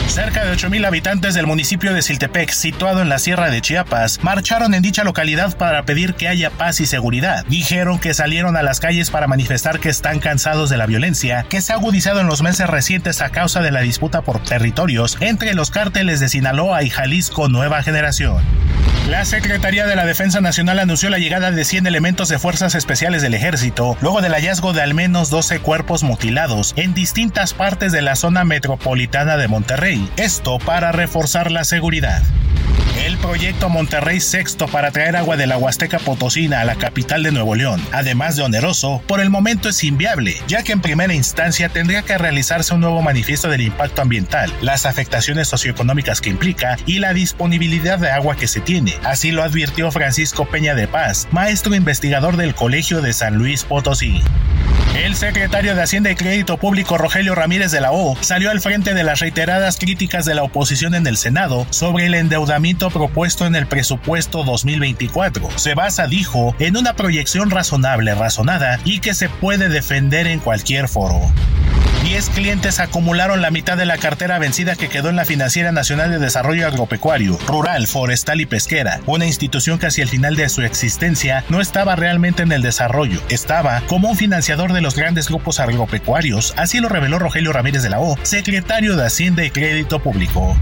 [0.08, 4.72] Cerca de 8.000 habitantes del municipio de Siltepec, situado en la Sierra de Chiapas, marcharon
[4.72, 7.44] en dicha localidad para pedir que haya paz y seguridad.
[7.48, 11.60] Dijeron que salieron a las calles para manifestar que están cansados de la violencia que
[11.60, 15.54] se ha agudizado en los meses recientes a causa de la disputa por territorios entre
[15.54, 18.42] los cárteles de Sinaloa y Jalisco Nueva Generación.
[19.08, 23.22] La Secretaría de la Defensa Nacional anunció la llegada de 100 elementos de fuerzas especiales
[23.22, 28.02] del ejército, luego del hallazgo de al menos 12 cuerpos mutilados en distintas partes de
[28.02, 32.22] la zona metropolitana de Monterrey, esto para reforzar la seguridad.
[33.04, 37.32] El proyecto Monterrey Sexto para traer agua de la Huasteca Potosina a la capital de
[37.32, 41.70] Nuevo León, además de oneroso, por el momento es inviable, ya que en primera instancia
[41.70, 46.98] tendría que realizarse un nuevo manifiesto del impacto ambiental, las afectaciones socioeconómicas que implica y
[46.98, 48.94] la disponibilidad de agua que se tiene.
[49.02, 54.20] Así lo advirtió Francisco Peña de Paz, maestro investigador del Colegio de San Luis Potosí.
[54.96, 58.94] El secretario de Hacienda y Crédito Público Rogelio Ramírez de la O salió al frente
[58.94, 63.54] de las reiteradas críticas de la oposición en el Senado sobre el endeudamiento propuesto en
[63.54, 65.50] el presupuesto 2024.
[65.56, 70.88] Se basa, dijo, en una proyección razonable, razonada y que se puede defender en cualquier
[70.88, 71.20] foro.
[72.02, 76.10] 10 clientes acumularon la mitad de la cartera vencida que quedó en la Financiera Nacional
[76.10, 80.62] de Desarrollo Agropecuario, Rural, Forestal y Pesquera, una institución que hacia el final de su
[80.62, 85.60] existencia no estaba realmente en el desarrollo, estaba como un financiador de los grandes grupos
[85.60, 90.56] agropecuarios, así lo reveló Rogelio Ramírez de la O, secretario de Hacienda y Crédito Público.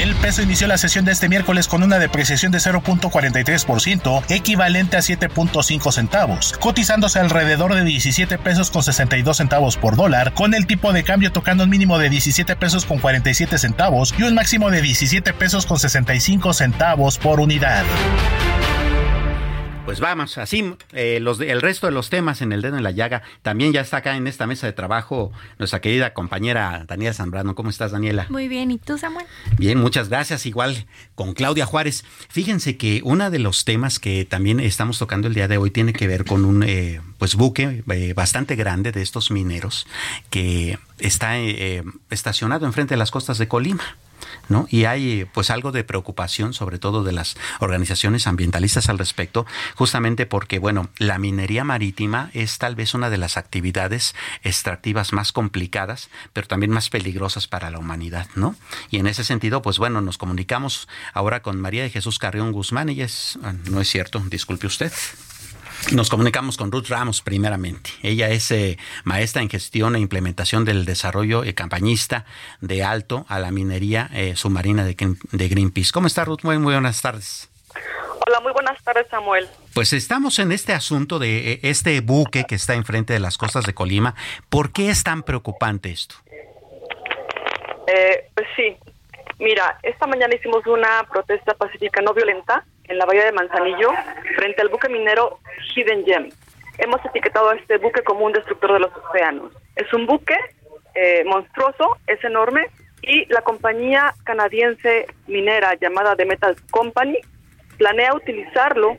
[0.00, 5.00] El peso inició la sesión de este miércoles con una depreciación de 0.43%, equivalente a
[5.00, 10.92] 7.5 centavos, cotizándose alrededor de 17 pesos con 62 centavos por dólar, con el tipo
[10.92, 14.82] de cambio tocando un mínimo de 17 pesos con 47 centavos y un máximo de
[14.82, 17.84] 17 pesos con 65 centavos por unidad.
[19.84, 22.90] Pues vamos, así eh, los, el resto de los temas en el dedo en la
[22.90, 23.22] llaga.
[23.42, 27.54] También ya está acá en esta mesa de trabajo nuestra querida compañera Daniela Zambrano.
[27.54, 28.26] ¿Cómo estás, Daniela?
[28.30, 29.26] Muy bien, ¿y tú, Samuel?
[29.58, 30.46] Bien, muchas gracias.
[30.46, 32.04] Igual con Claudia Juárez.
[32.30, 35.92] Fíjense que uno de los temas que también estamos tocando el día de hoy tiene
[35.92, 39.86] que ver con un eh, pues buque eh, bastante grande de estos mineros
[40.30, 41.36] que está
[42.08, 43.84] estacionado enfrente de las costas de Colima.
[44.48, 44.66] ¿No?
[44.70, 50.26] Y hay pues algo de preocupación, sobre todo de las organizaciones ambientalistas al respecto, justamente
[50.26, 56.10] porque, bueno, la minería marítima es tal vez una de las actividades extractivas más complicadas,
[56.32, 58.56] pero también más peligrosas para la humanidad, ¿no?
[58.90, 62.88] Y en ese sentido, pues bueno, nos comunicamos ahora con María de Jesús Carrión Guzmán,
[62.88, 64.92] ella es, ah, no es cierto, disculpe usted.
[65.92, 67.90] Nos comunicamos con Ruth Ramos primeramente.
[68.02, 72.24] Ella es eh, maestra en gestión e implementación del desarrollo eh, campañista
[72.60, 75.92] de alto a la minería eh, submarina de, de, Greenpeace.
[75.92, 76.40] ¿Cómo está Ruth?
[76.42, 77.50] Muy, muy buenas tardes.
[78.26, 79.48] Hola, muy buenas tardes Samuel.
[79.74, 83.74] Pues estamos en este asunto de este buque que está enfrente de las costas de
[83.74, 84.14] Colima.
[84.48, 86.16] ¿Por qué es tan preocupante esto?
[88.34, 88.76] pues sí,
[89.38, 93.90] mira, esta mañana hicimos una protesta pacífica no violenta en la bahía de Manzanillo,
[94.36, 95.38] frente al buque minero
[95.74, 96.30] Hidden Gem.
[96.78, 99.52] Hemos etiquetado a este buque como un destructor de los océanos.
[99.76, 100.36] Es un buque
[100.94, 102.66] eh, monstruoso, es enorme,
[103.02, 107.18] y la compañía canadiense minera llamada The Metal Company
[107.76, 108.96] planea utilizarlo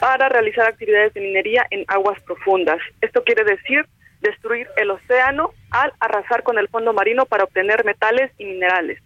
[0.00, 2.78] para realizar actividades de minería en aguas profundas.
[3.00, 3.86] Esto quiere decir
[4.20, 9.00] destruir el océano al arrasar con el fondo marino para obtener metales y minerales.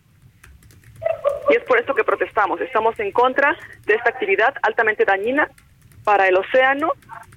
[1.50, 2.60] Y es por esto que protestamos.
[2.60, 3.56] Estamos en contra
[3.86, 5.48] de esta actividad altamente dañina
[6.04, 6.92] para el océano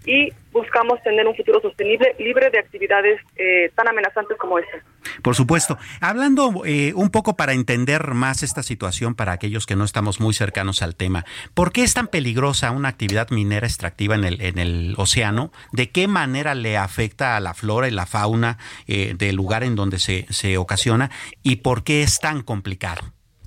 [0.06, 4.78] y buscamos tener un futuro sostenible libre de actividades eh, tan amenazantes como esta.
[5.21, 5.78] Por supuesto.
[6.00, 10.34] Hablando eh, un poco para entender más esta situación para aquellos que no estamos muy
[10.34, 14.58] cercanos al tema, ¿por qué es tan peligrosa una actividad minera extractiva en el, en
[14.58, 15.52] el océano?
[15.71, 19.76] ¿De qué manera le afecta a la flora y la fauna eh, del lugar en
[19.76, 21.12] donde se, se ocasiona?
[21.43, 23.02] ¿Y por qué es tan complicado?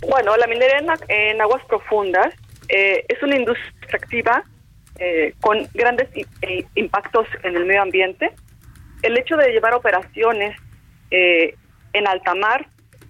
[0.08, 2.34] Bueno, la minería en, aguas profundas
[2.68, 4.44] eh, es una industria extractiva
[4.98, 6.08] eh, con grandes
[6.42, 8.32] eh, impactos en el medio ambiente.
[9.02, 10.56] El hecho de llevar operaciones
[11.10, 12.66] en alta mar,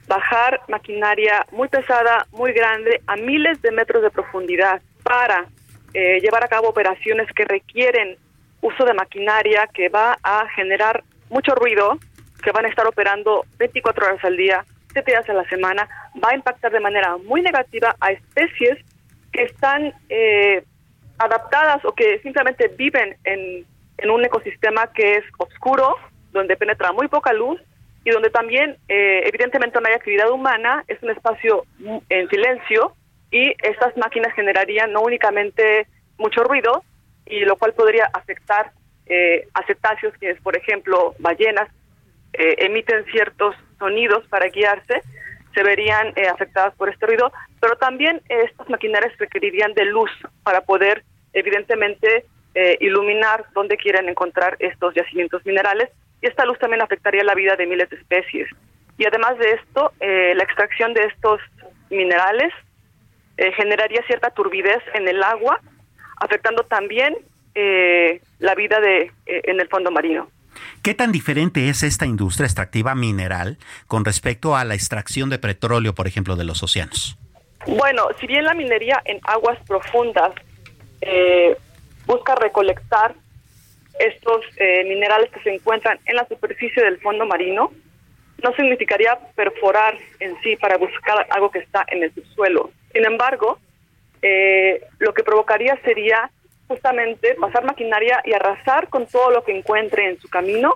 [0.07, 5.47] bajar maquinaria muy pesada, muy grande, a miles de metros de profundidad para
[5.95, 8.19] llevar a cabo operaciones que requieren
[8.61, 11.99] uso de maquinaria que va a generar mucho ruido,
[12.43, 15.89] que van a estar operando 24 horas al día, siete días a la semana,
[16.23, 18.79] va a impactar de manera muy negativa a especies
[19.33, 20.65] que están eh,
[21.19, 23.67] adaptadas o que simplemente viven en,
[24.09, 25.97] un ecosistema que es oscuro,
[26.33, 27.61] donde penetra muy poca luz
[28.05, 31.65] y donde también eh, evidentemente no hay actividad humana, es un espacio
[32.09, 32.95] en silencio
[33.31, 35.87] y estas máquinas generarían no únicamente
[36.19, 36.85] mucho ruido,
[37.27, 38.73] y lo cual podría afectar
[39.07, 41.69] eh, a cetáceos, quienes por ejemplo ballenas
[42.37, 45.03] emiten ciertos sonidos para guiarse,
[45.55, 50.11] se verían eh, afectadas por este ruido, pero también eh, estas maquinarias requerirían de luz
[50.43, 55.91] para poder, evidentemente, eh, iluminar dónde quieren encontrar estos yacimientos minerales,
[56.23, 58.49] y esta luz también afectaría la vida de miles de especies.
[58.97, 61.41] Y además de esto, la extracción de estos
[61.91, 62.53] minerales
[63.57, 65.61] generaría cierta turbidez en el agua,
[66.19, 67.15] afectando también
[68.39, 70.31] la vida de, en el fondo marino.
[70.83, 75.95] ¿Qué tan diferente es esta industria extractiva mineral con respecto a la extracción de petróleo,
[75.95, 77.19] por ejemplo, de los océanos?
[77.67, 80.33] Bueno, si bien la minería en aguas profundas
[81.01, 81.57] eh,
[82.07, 83.15] busca recolectar
[83.99, 87.73] estos eh, minerales que se encuentran en la superficie del fondo marino,
[88.43, 92.71] no significaría perforar en sí para buscar algo que está en el subsuelo.
[92.93, 93.59] Sin embargo,
[94.21, 96.31] eh, lo que provocaría sería
[96.75, 100.75] justamente pasar maquinaria y arrasar con todo lo que encuentre en su camino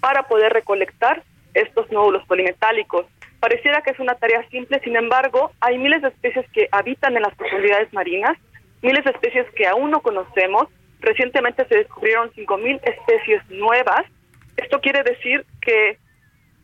[0.00, 1.22] para poder recolectar
[1.54, 3.06] estos nódulos polimetálicos.
[3.40, 7.22] Pareciera que es una tarea simple, sin embargo, hay miles de especies que habitan en
[7.22, 8.36] las profundidades marinas,
[8.82, 10.66] miles de especies que aún no conocemos.
[11.00, 14.04] Recientemente se descubrieron 5.000 especies nuevas.
[14.56, 15.98] Esto quiere decir que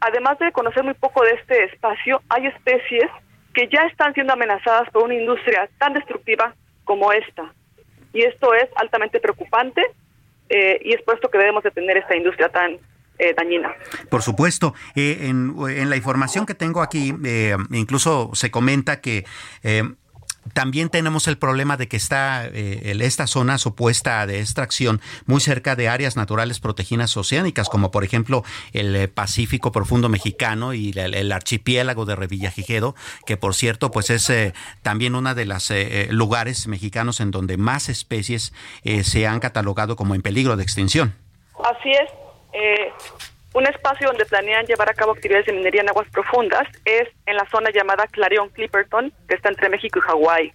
[0.00, 3.10] además de conocer muy poco de este espacio, hay especies
[3.54, 6.54] que ya están siendo amenazadas por una industria tan destructiva
[6.84, 7.52] como esta.
[8.12, 9.82] Y esto es altamente preocupante
[10.48, 12.78] eh, y es por esto que debemos detener esta industria tan
[13.18, 13.74] eh, dañina.
[14.10, 17.14] Por supuesto, eh, en, en, la información que tengo aquí,
[17.70, 19.24] incluso se comenta que
[20.52, 25.76] también tenemos el problema de que está eh, esta zona supuesta de extracción muy cerca
[25.76, 31.32] de áreas naturales protegidas oceánicas, como por ejemplo el eh, Pacífico Profundo Mexicano y el,
[31.32, 32.94] archipiélago de Revillagigedo,
[33.26, 35.72] que por cierto, pues es eh, también uno de los
[36.10, 38.52] lugares mexicanos en donde más especies
[39.02, 41.14] se han catalogado como en peligro de extinción.
[41.64, 46.66] Así es un espacio donde planean llevar a cabo actividades de minería en aguas profundas
[46.84, 50.52] es en la zona llamada Clarion Clipperton, que está entre México y Hawái.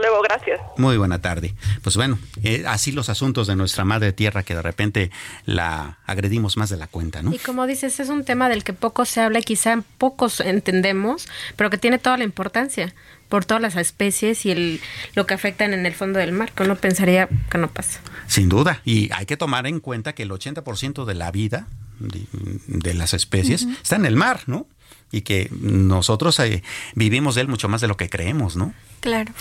[0.00, 0.60] luego, gracias.
[0.76, 1.54] Muy buena tarde.
[1.82, 5.10] Pues bueno, eh, así los asuntos de nuestra madre tierra que de repente
[5.44, 7.32] la agredimos más de la cuenta, ¿no?
[7.32, 11.28] Y como dices, es un tema del que poco se habla y quizá pocos entendemos,
[11.56, 12.94] pero que tiene toda la importancia
[13.28, 14.80] por todas las especies y el,
[15.14, 18.00] lo que afectan en el fondo del mar, que uno pensaría que no pasa.
[18.26, 21.68] Sin duda, y hay que tomar en cuenta que el 80% de la vida
[22.00, 24.66] de, las especies está en el mar, ¿no?
[25.12, 26.62] Y que nosotros eh,
[26.94, 28.72] vivimos de él mucho más de lo que creemos, ¿no?
[29.00, 29.32] Claro.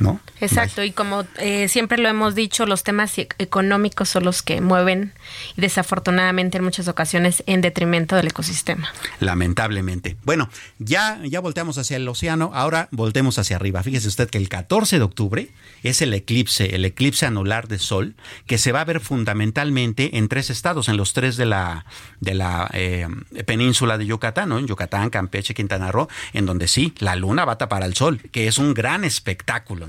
[0.00, 0.20] ¿No?
[0.40, 4.60] Exacto, y como eh, siempre lo hemos dicho, los temas e-, económicos son los que
[4.60, 5.12] mueven
[5.56, 8.92] y desafortunadamente en muchas ocasiones en detrimento del ecosistema.
[9.20, 10.16] Lamentablemente.
[10.24, 13.82] Bueno, ya, ya volteamos hacia el océano, ahora voltemos hacia arriba.
[13.82, 15.48] Fíjese usted que el 14 de octubre
[15.82, 18.14] es el eclipse, el eclipse anular de sol,
[18.46, 21.84] que se va a ver fundamentalmente en tres estados, en los tres de la,
[22.20, 23.06] de la eh,
[23.46, 24.58] península de Yucatán, ¿no?
[24.58, 28.20] En Yucatán, Campeche, Quintana Roo, en donde sí, la luna va a tapar al sol,
[28.30, 29.87] que es un gran espectáculo.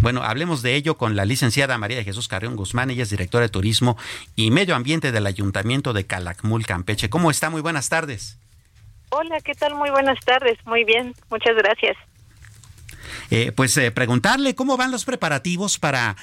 [0.00, 3.42] Bueno, hablemos de ello con la licenciada María de Jesús Carrión Guzmán, ella es directora
[3.42, 3.96] de Turismo
[4.36, 7.10] y Medio Ambiente del Ayuntamiento de Calakmul, Campeche.
[7.10, 7.50] ¿Cómo está?
[7.50, 8.38] Muy buenas tardes.
[9.10, 9.74] Hola, ¿qué tal?
[9.74, 10.58] Muy buenas tardes.
[10.66, 11.96] Muy bien, muchas gracias.
[13.30, 16.16] Eh, pues eh, preguntarle cómo van los preparativos para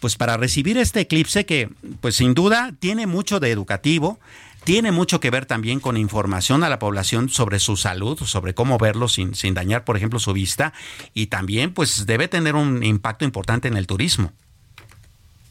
[0.00, 4.20] pues para recibir este eclipse que pues sin duda tiene mucho de educativo,
[4.68, 8.76] tiene mucho que ver también con información a la población sobre su salud, sobre cómo
[8.76, 10.74] verlo sin, sin dañar, por ejemplo, su vista,
[11.14, 14.30] y también pues debe tener un impacto importante en el turismo.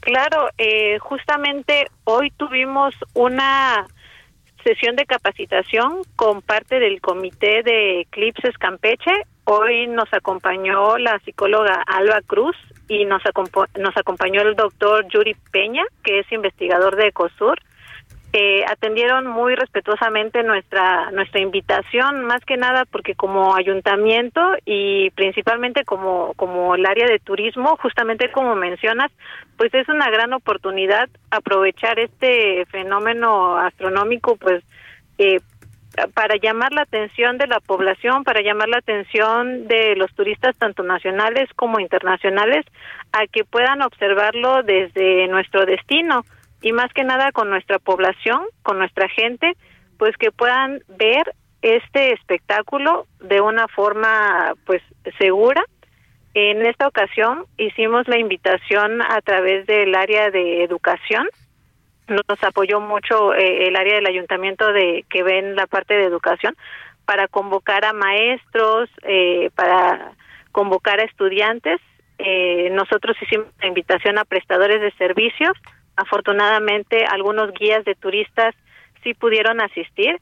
[0.02, 3.88] Claro, eh, justamente hoy tuvimos una
[4.64, 9.24] sesión de capacitación con parte del comité de Eclipses Campeche.
[9.46, 12.56] Hoy nos acompañó la psicóloga Alba Cruz
[12.88, 13.24] y nos,
[13.80, 17.58] nos acompañó el doctor Yuri Peña, que es investigador de Ecosur
[18.68, 26.34] atendieron muy respetuosamente nuestra nuestra invitación más que nada porque como ayuntamiento y principalmente como
[26.36, 29.12] como el área de turismo justamente como mencionas
[29.58, 34.64] pues es una gran oportunidad aprovechar este fenómeno astronómico pues
[35.18, 35.40] eh,
[36.14, 40.84] para llamar la atención de la población, para llamar la atención de los turistas tanto
[40.84, 42.66] nacionales como internacionales
[43.14, 46.24] a que puedan observarlo desde nuestro destino
[46.62, 49.54] y más que nada con nuestra población, con nuestra gente,
[49.98, 54.82] pues que puedan ver este espectáculo de una forma pues
[55.18, 55.64] segura.
[56.34, 61.28] En esta ocasión hicimos la invitación a través del área de educación.
[62.08, 66.56] Nos apoyó mucho eh, el área del ayuntamiento de que ven la parte de educación
[67.06, 70.12] para convocar a maestros, eh, para
[70.52, 71.82] convocar a estudiantes.
[72.20, 75.58] Eh, nosotros hicimos la invitación a prestadores de servicios,
[75.98, 78.56] afortunadamente algunos guías de turistas
[79.04, 80.22] sí pudieron asistir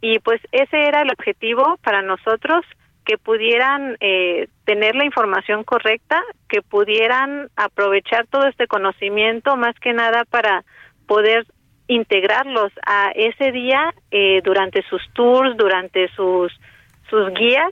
[0.00, 2.64] y pues ese era el objetivo para nosotros
[3.04, 9.92] que pudieran eh, tener la información correcta, que pudieran aprovechar todo este conocimiento más que
[9.92, 10.64] nada para
[11.06, 11.46] poder
[11.86, 16.52] integrarlos a ese día eh, durante sus tours, durante sus
[17.10, 17.70] sus guías,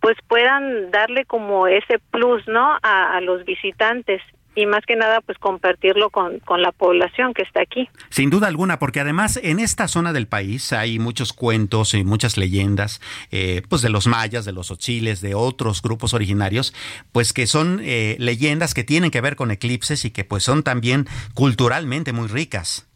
[0.00, 2.78] pues puedan darle como ese plus, ¿no?
[2.82, 4.22] A, a los visitantes
[4.54, 7.88] y más que nada pues compartirlo con, con, la población que está aquí.
[8.10, 12.36] Sin duda alguna, porque además en esta zona del país hay muchos cuentos y muchas
[12.36, 13.00] leyendas,
[13.30, 16.74] eh, pues de los mayas, de los ochiles, de otros grupos originarios,
[17.12, 20.62] pues que son eh, leyendas que tienen que ver con eclipses y que pues son
[20.62, 22.88] también culturalmente muy ricas.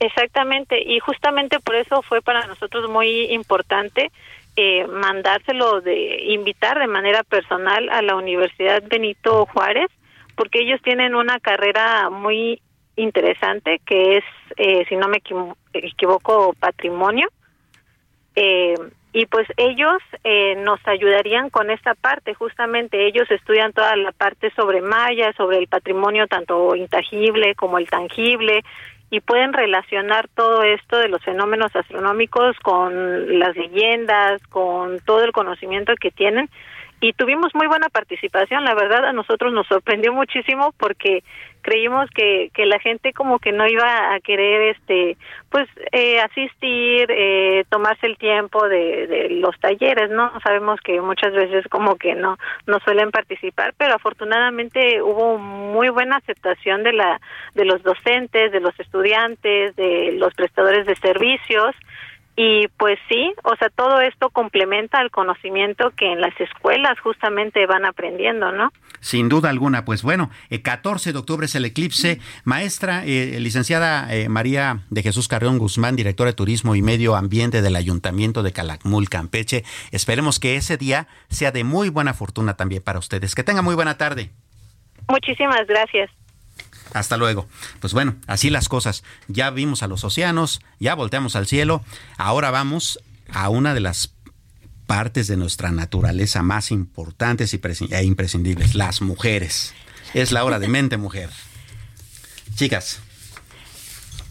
[0.00, 4.10] Exactamente, y justamente por eso fue para nosotros muy importante
[4.56, 9.90] eh, mandárselo de invitar de manera personal a la Universidad Benito Juárez
[10.40, 12.62] porque ellos tienen una carrera muy
[12.96, 14.24] interesante que es,
[14.56, 15.20] eh, si no me
[15.74, 17.28] equivoco, patrimonio.
[18.34, 18.74] Eh,
[19.12, 24.50] y pues ellos eh, nos ayudarían con esta parte, justamente ellos estudian toda la parte
[24.56, 28.62] sobre mayas, sobre el patrimonio tanto intangible como el tangible,
[29.10, 35.32] y pueden relacionar todo esto de los fenómenos astronómicos con las leyendas, con todo el
[35.32, 36.48] conocimiento que tienen
[37.00, 38.64] y tuvimos muy buena participación.
[38.64, 41.22] La verdad, a nosotros nos sorprendió muchísimo porque
[41.62, 45.16] creímos que, que la gente como que no iba a querer, este,
[45.50, 50.32] pues, eh, asistir, eh, tomarse el tiempo de, de los talleres, ¿no?
[50.42, 56.16] Sabemos que muchas veces como que no, no suelen participar, pero afortunadamente hubo muy buena
[56.16, 57.20] aceptación de la,
[57.54, 61.74] de los docentes, de los estudiantes, de los prestadores de servicios
[62.42, 67.66] y pues sí, o sea, todo esto complementa al conocimiento que en las escuelas justamente
[67.66, 68.72] van aprendiendo, ¿no?
[69.00, 72.18] Sin duda alguna, pues bueno, el 14 de octubre es el eclipse.
[72.44, 77.60] Maestra, eh, licenciada eh, María de Jesús Carrión Guzmán, directora de Turismo y Medio Ambiente
[77.60, 79.62] del Ayuntamiento de Calakmul, Campeche.
[79.90, 83.34] Esperemos que ese día sea de muy buena fortuna también para ustedes.
[83.34, 84.30] Que tenga muy buena tarde.
[85.10, 86.10] Muchísimas gracias.
[86.92, 87.48] Hasta luego.
[87.80, 89.02] Pues bueno, así las cosas.
[89.28, 91.84] Ya vimos a los océanos, ya volteamos al cielo,
[92.16, 92.98] ahora vamos
[93.32, 94.12] a una de las
[94.86, 99.72] partes de nuestra naturaleza más importantes e imprescindibles, las mujeres.
[100.14, 101.30] Es la hora de mente mujer.
[102.56, 103.00] Chicas,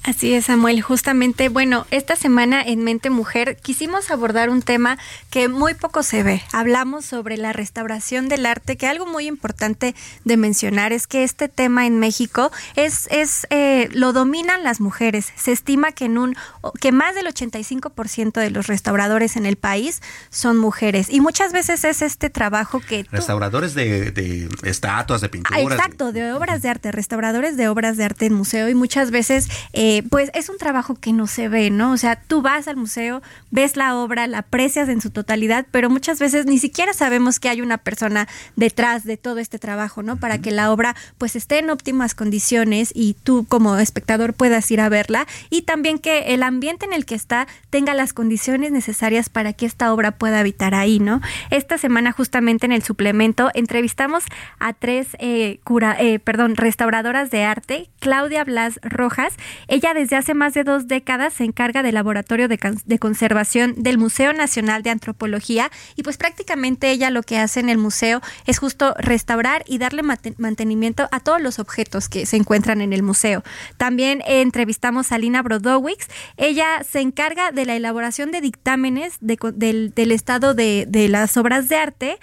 [0.03, 0.81] Así es, Samuel.
[0.81, 4.97] Justamente, bueno, esta semana en Mente Mujer quisimos abordar un tema
[5.29, 6.41] que muy poco se ve.
[6.53, 11.49] Hablamos sobre la restauración del arte, que algo muy importante de mencionar es que este
[11.49, 15.33] tema en México es, es eh, lo dominan las mujeres.
[15.35, 16.35] Se estima que en un
[16.79, 21.83] que más del 85% de los restauradores en el país son mujeres y muchas veces
[21.83, 25.61] es este trabajo que restauradores de, estatuas, de pinturas.
[25.61, 26.31] exacto, de...
[26.31, 30.03] obras de arte, restauradores de obras de arte en museo y muchas veces eh, eh,
[30.07, 31.93] pues es un trabajo que no se ve, ¿no?
[31.93, 35.89] O sea, tú vas al museo, ves la obra, la aprecias en su totalidad, pero
[35.89, 40.17] muchas veces ni siquiera sabemos que hay una persona detrás de todo este trabajo, ¿no?
[40.17, 44.79] Para que la obra pues esté en óptimas condiciones y tú como espectador puedas ir
[44.79, 49.29] a verla y también que el ambiente en el que está tenga las condiciones necesarias
[49.29, 51.19] para que esta obra pueda habitar ahí, ¿no?
[51.49, 54.23] Esta semana justamente en el suplemento entrevistamos
[54.59, 59.33] a tres eh, cura, eh, perdón, restauradoras de arte, Claudia Blas Rojas,
[59.67, 64.33] ella desde hace más de dos décadas se encarga del laboratorio de, conservación del Museo
[64.33, 68.93] Nacional de Antropología y pues prácticamente ella lo que hace en el museo es justo
[68.97, 70.03] restaurar y darle
[70.37, 73.43] mantenimiento a todos los objetos que se encuentran en el museo.
[73.77, 76.07] También entrevistamos a Lina Brodowicz.
[76.37, 82.19] Ella se encarga de la elaboración de dictámenes del, estado de las obras de arte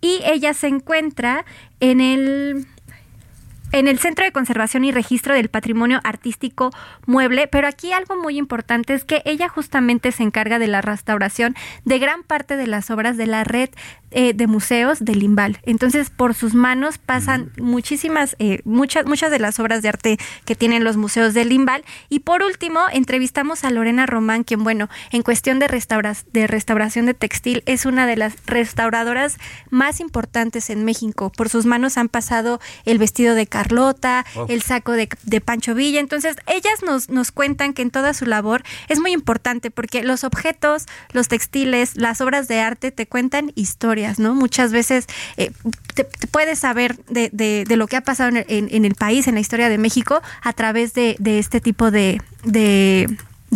[0.00, 1.44] y ella se encuentra
[1.80, 2.66] en el
[3.72, 6.70] en el Centro de Conservación y Registro del Patrimonio Artístico
[7.06, 11.54] Mueble, pero aquí algo muy importante es que ella justamente se encarga de la restauración
[11.84, 13.70] de gran parte de las obras de la red
[14.12, 15.58] eh, de museos del Limbal.
[15.64, 20.54] Entonces, por sus manos pasan muchísimas, eh, muchas, muchas de las obras de arte que
[20.54, 21.84] tienen los museos del Limbal.
[22.08, 27.14] Y por último, entrevistamos a Lorena Román, quien, bueno, en cuestión de, de restauración de
[27.14, 29.38] textil, es una de las restauradoras
[29.70, 31.32] más importantes en México.
[31.36, 36.00] Por sus manos han pasado el vestido de Carlota, el saco de, de, Pancho Villa.
[36.00, 40.24] Entonces, ellas nos, nos cuentan que en toda su labor es muy importante porque los
[40.24, 44.34] objetos, los textiles, las obras de arte te cuentan historias ¿no?
[44.34, 45.50] Muchas veces eh,
[45.94, 49.34] te, puedes saber de, de, lo que ha pasado en el, en, el, país, en
[49.34, 52.20] la historia de México, a través de, de este tipo de,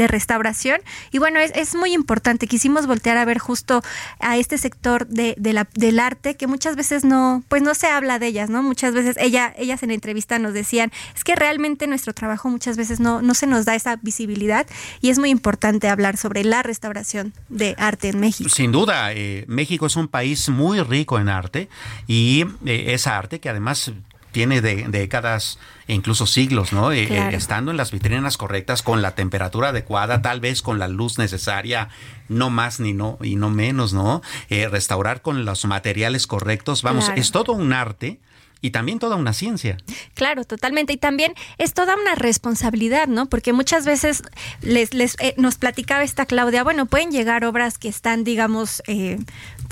[0.01, 0.81] de restauración.
[1.13, 2.47] Y bueno, es, es, muy importante.
[2.47, 3.83] Quisimos voltear a ver justo
[4.19, 8.19] a este sector de, la, del arte que muchas veces no, pues no se habla
[8.19, 8.63] de ellas, ¿no?
[8.63, 12.79] Muchas veces ella, ellas en la entrevista nos decían, es que realmente nuestro trabajo muchas
[12.79, 14.67] veces no, no se nos da esa visibilidad
[15.03, 18.49] y es muy importante hablar sobre la restauración de arte en México.
[18.49, 21.69] Sin duda, eh, México es un país muy rico en arte
[22.07, 23.93] y eh, esa arte que además
[24.33, 26.93] tiene de, décadas e incluso siglos, ¿no?
[26.93, 30.89] Eh, eh, estando en las vitrinas correctas, con la temperatura adecuada, tal vez con la
[30.89, 31.89] luz necesaria,
[32.29, 34.23] no más ni no y no menos, ¿no?
[34.49, 38.21] Eh, restaurar con los materiales correctos, vamos, es todo un arte
[38.63, 39.79] y también toda una ciencia.
[40.15, 40.93] Claro, totalmente.
[40.93, 43.27] Y también es toda una responsabilidad, ¿no?
[43.27, 44.23] Porque muchas veces
[44.61, 48.83] les, les nos platicaba esta Claudia, bueno, pueden llegar obras que están, digamos,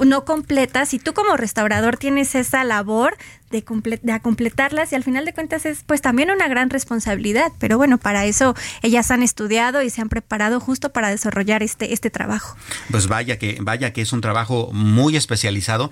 [0.04, 3.16] no completas y tú como restaurador tienes esa labor
[3.50, 3.64] de,
[4.02, 7.98] de completarlas y al final de cuentas es pues también una gran responsabilidad, pero bueno,
[7.98, 12.56] para eso ellas han estudiado y se han preparado justo para desarrollar este, este trabajo.
[12.90, 15.90] Pues vaya que, vaya que es un trabajo muy especializado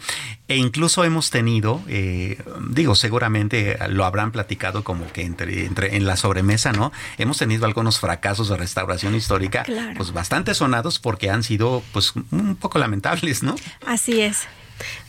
[0.49, 2.39] e incluso hemos tenido, eh,
[2.71, 6.93] digo, seguramente lo habrán platicado como que entre, entre en la sobremesa, ¿no?
[7.19, 9.65] Hemos tenido algunos fracasos de restauración histórica,
[9.97, 13.57] pues bastante sonados porque han sido pues un poco lamentables, ¿no?
[13.87, 14.47] Así es.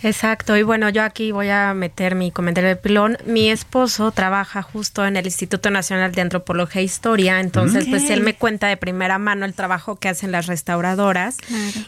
[0.04, 3.18] Exacto, y bueno, yo aquí voy a meter mi comentario de pilón.
[3.26, 8.22] Mi esposo trabaja justo en el Instituto Nacional de Antropología e Historia, entonces pues él
[8.22, 11.38] me cuenta de primera mano el trabajo que hacen las restauradoras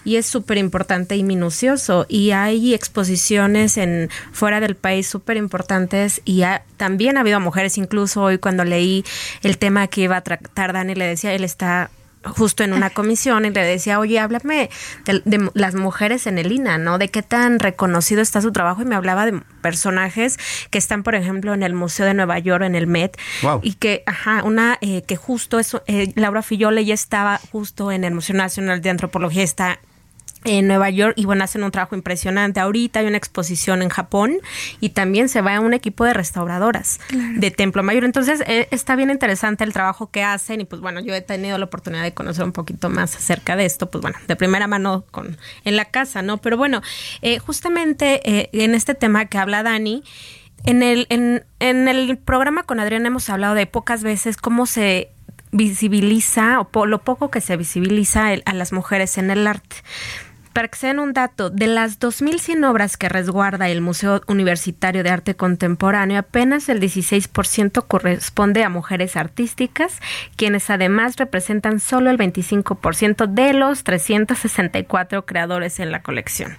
[0.04, 2.06] y es súper importante y minucioso.
[2.10, 6.44] Y hay exposiciones en fuera del país súper importantes y
[6.78, 9.06] también ha habido mujeres, incluso hoy cuando leí
[9.44, 11.92] el tema que iba a tratar Dani le decía, él está
[12.24, 14.70] justo en una comisión y le decía, oye, háblame
[15.06, 16.98] de, las mujeres en el INA, ¿no?
[16.98, 20.38] De qué tan reconocido está su trabajo y me hablaba de personajes
[20.70, 23.18] que están, por ejemplo, en el Museo de Nueva York, en el Met,
[23.62, 28.04] y que, ajá, una eh, que justo es, eh, Laura Fillole ya estaba justo en
[28.04, 29.80] el Museo Nacional de Antropología, está
[30.46, 32.60] en Nueva York y bueno, hacen un trabajo impresionante.
[32.60, 34.38] Ahorita hay una exposición en Japón
[34.80, 37.00] y también se va a un equipo de restauradoras
[37.36, 38.06] de Templo Mayor.
[38.06, 41.58] Entonces eh, está bien interesante el trabajo que hacen y pues bueno, yo he tenido
[41.58, 45.06] la oportunidad de conocer un poquito más acerca de esto, pues bueno, de primera mano
[45.12, 46.38] con en la casa, ¿no?
[46.38, 46.82] Pero bueno,
[47.22, 50.04] eh, justamente eh, en este tema que habla Dani,
[50.66, 55.10] en el, en, en el programa con Adrián hemos hablado de pocas veces cómo se
[55.52, 59.78] visibiliza o lo poco que se visibiliza a las mujeres en el arte.
[60.54, 65.04] Para que se den un dato, de las 2.100 obras que resguarda el Museo Universitario
[65.04, 70.00] de Arte Contemporáneo, apenas el 16% corresponde a mujeres artísticas,
[70.36, 76.58] quienes además representan solo el 25% de los 364 creadores en la colección.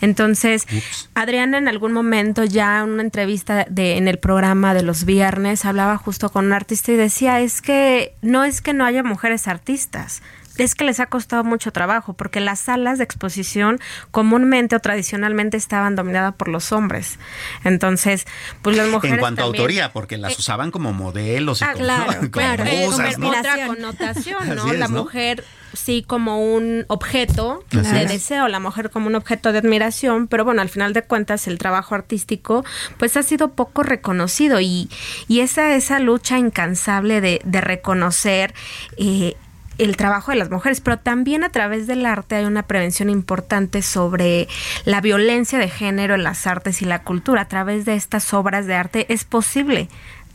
[0.00, 0.66] Entonces,
[1.14, 5.64] Adriana en algún momento ya en una entrevista de, en el programa de los viernes
[5.64, 9.48] hablaba justo con un artista y decía, es que no es que no haya mujeres
[9.48, 10.22] artistas,
[10.58, 13.80] es que les ha costado mucho trabajo, porque las salas de exposición
[14.10, 17.18] comúnmente o tradicionalmente estaban dominadas por los hombres.
[17.64, 18.26] Entonces,
[18.62, 19.14] pues las mujeres.
[19.14, 22.64] En cuanto a autoría, porque las eh, usaban como modelos y ah, como, claro, claro.
[22.84, 24.72] Otra connotación, ¿no?
[24.72, 25.44] la mujer
[25.74, 30.62] sí como un objeto de deseo, la mujer como un objeto de admiración, pero bueno,
[30.62, 32.64] al final de cuentas el trabajo artístico
[32.98, 34.88] pues ha sido poco reconocido y,
[35.28, 38.54] y esa, esa lucha incansable de, de reconocer
[38.96, 39.36] eh,
[39.78, 43.82] el trabajo de las mujeres, pero también a través del arte hay una prevención importante
[43.82, 44.48] sobre
[44.84, 47.42] la violencia de género en las artes y la cultura.
[47.42, 49.88] A través de estas obras de arte es posible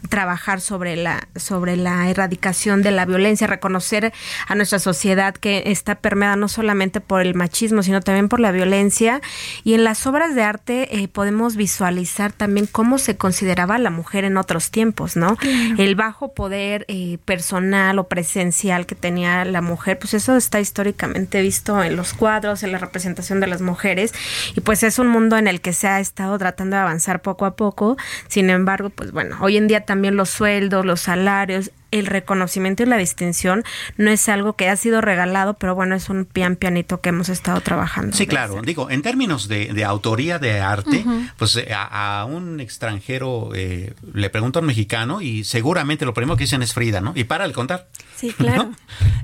[0.07, 4.13] trabajar sobre la sobre la erradicación de la violencia, reconocer
[4.47, 8.51] a nuestra sociedad que está permeada no solamente por el machismo, sino también por la
[8.51, 9.21] violencia.
[9.63, 14.25] Y en las obras de arte eh, podemos visualizar también cómo se consideraba la mujer
[14.25, 15.37] en otros tiempos, ¿no?
[15.77, 21.41] El bajo poder eh, personal o presencial que tenía la mujer, pues eso está históricamente
[21.41, 24.13] visto en los cuadros, en la representación de las mujeres.
[24.55, 27.45] Y pues es un mundo en el que se ha estado tratando de avanzar poco
[27.45, 27.97] a poco.
[28.27, 32.85] Sin embargo, pues bueno, hoy en día también los sueldos, los salarios, el reconocimiento y
[32.85, 33.63] la distinción
[33.97, 37.27] no es algo que ha sido regalado, pero bueno, es un pian pianito que hemos
[37.27, 38.15] estado trabajando.
[38.15, 38.61] Sí, claro.
[38.61, 41.03] Digo, en términos de, autoría de arte,
[41.37, 46.37] pues eh, a, un extranjero eh, le pregunta a un mexicano y seguramente lo primero
[46.37, 47.13] que dicen es Frida, ¿no?
[47.15, 47.87] Y para de contar.
[48.19, 48.71] Sí, claro.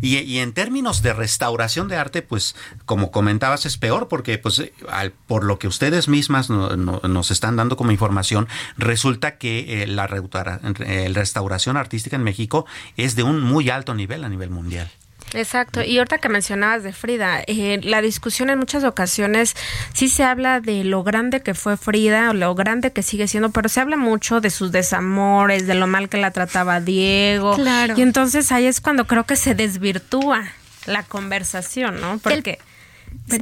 [0.02, 5.12] Y, en términos de restauración de arte, pues como comentabas, es peor porque pues al,
[5.12, 11.76] por lo que ustedes mismas nos están dando como información, resulta que eh, la restauración
[11.76, 12.66] artística en México
[12.96, 14.90] es de un muy alto nivel a nivel mundial.
[15.36, 19.56] Exacto, y ahorita que mencionabas de Frida, eh, la discusión en muchas ocasiones
[19.94, 23.52] sí se habla de lo grande que fue Frida o lo grande que sigue siendo,
[23.52, 27.56] pero se habla mucho de sus desamores, de lo mal que la trataba Diego.
[27.56, 27.94] Claro.
[27.98, 30.44] Y entonces ahí es cuando creo que se desvirtúa
[30.86, 32.20] la conversación, ¿no?
[32.20, 32.60] Porque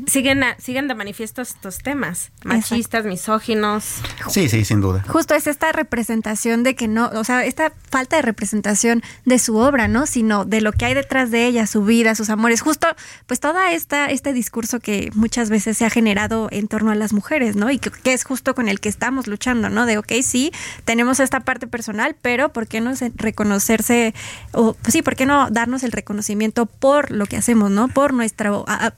[0.08, 4.02] siguen, siguen de manifiesto estos temas, machistas, misóginos.
[4.30, 5.04] Sí, sí, sin duda.
[5.08, 9.58] Justo es esta representación de que no, o sea, esta falta de representación de su
[9.58, 10.06] obra, ¿no?
[10.06, 12.62] Sino de lo que hay detrás de ella, su vida, sus amores.
[12.62, 12.88] Justo,
[13.28, 17.14] pues toda esta, este discurso que muchas veces se ha generado en torno a las
[17.14, 17.70] mujeres, ¿no?
[17.70, 19.86] Y que, que es justo con el que estamos luchando, ¿no?
[19.86, 20.52] De, ok, sí,
[20.86, 24.14] tenemos esta parte personal, pero ¿por qué no reconocerse,
[24.52, 27.88] o pues sí, ¿por qué no darnos el reconocimiento por lo que hacemos, ¿no?
[27.88, 28.52] Por nuestra,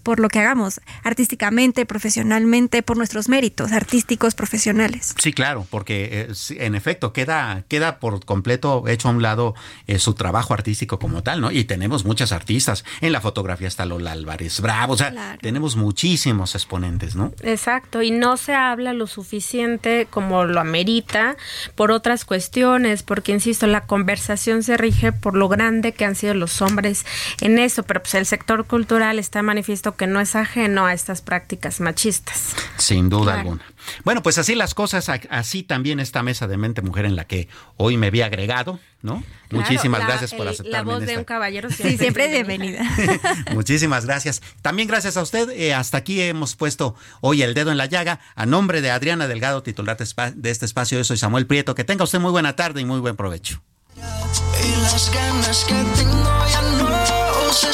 [0.04, 0.64] por lo que hagamos
[1.03, 5.16] artísticamente, profesionalmente, por nuestros méritos artísticos, profesionales.
[5.18, 9.55] Sí, claro, porque eh, en efecto queda, queda por completo hecho a un lado
[9.88, 11.51] eh, su trabajo artístico como tal, ¿no?
[11.51, 12.84] Y tenemos muchas artistas.
[13.01, 17.34] En la fotografía está Lola Álvarez Bravo, o sea, tenemos muchísimos exponentes, ¿no?
[17.41, 21.36] Exacto, y no se habla lo suficiente como lo amerita
[21.76, 26.34] por otras cuestiones, porque insisto, la conversación se rige por lo grande que han sido
[26.34, 27.05] los hombres
[27.41, 30.93] en eso, pero pues el sector cultural está manifiesto que no es ajeno no a
[30.93, 32.56] estas prácticas machistas.
[32.78, 33.64] Sin duda alguna.
[34.04, 37.48] Bueno, pues así las cosas, así también esta mesa de mente mujer en la que
[37.78, 39.24] hoy me vi agregado, ¿no?
[39.52, 40.72] Muchísimas gracias por aceptarme.
[40.72, 42.84] La voz de un caballero siempre, siempre bienvenida.
[43.54, 44.41] Muchísimas gracias.
[44.62, 45.50] También gracias a usted.
[45.52, 48.20] Eh, hasta aquí hemos puesto hoy el dedo en la llaga.
[48.36, 51.76] A nombre de Adriana Delgado, titular de este espacio, yo soy Samuel Prieto.
[51.76, 53.62] Que tenga usted muy buena tarde y muy buen provecho.
[53.96, 57.70] Y las ganas que tengo ya no se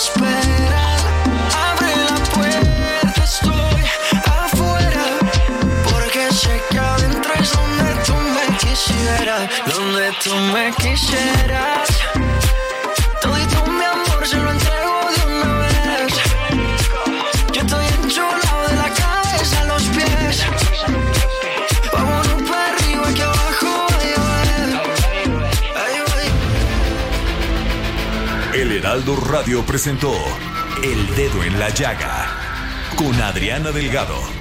[9.91, 11.89] donde tú me quisieras.
[28.53, 30.13] El Heraldo Radio presentó
[30.83, 32.27] El Dedo en la Llaga
[32.95, 34.40] con Adriana Delgado.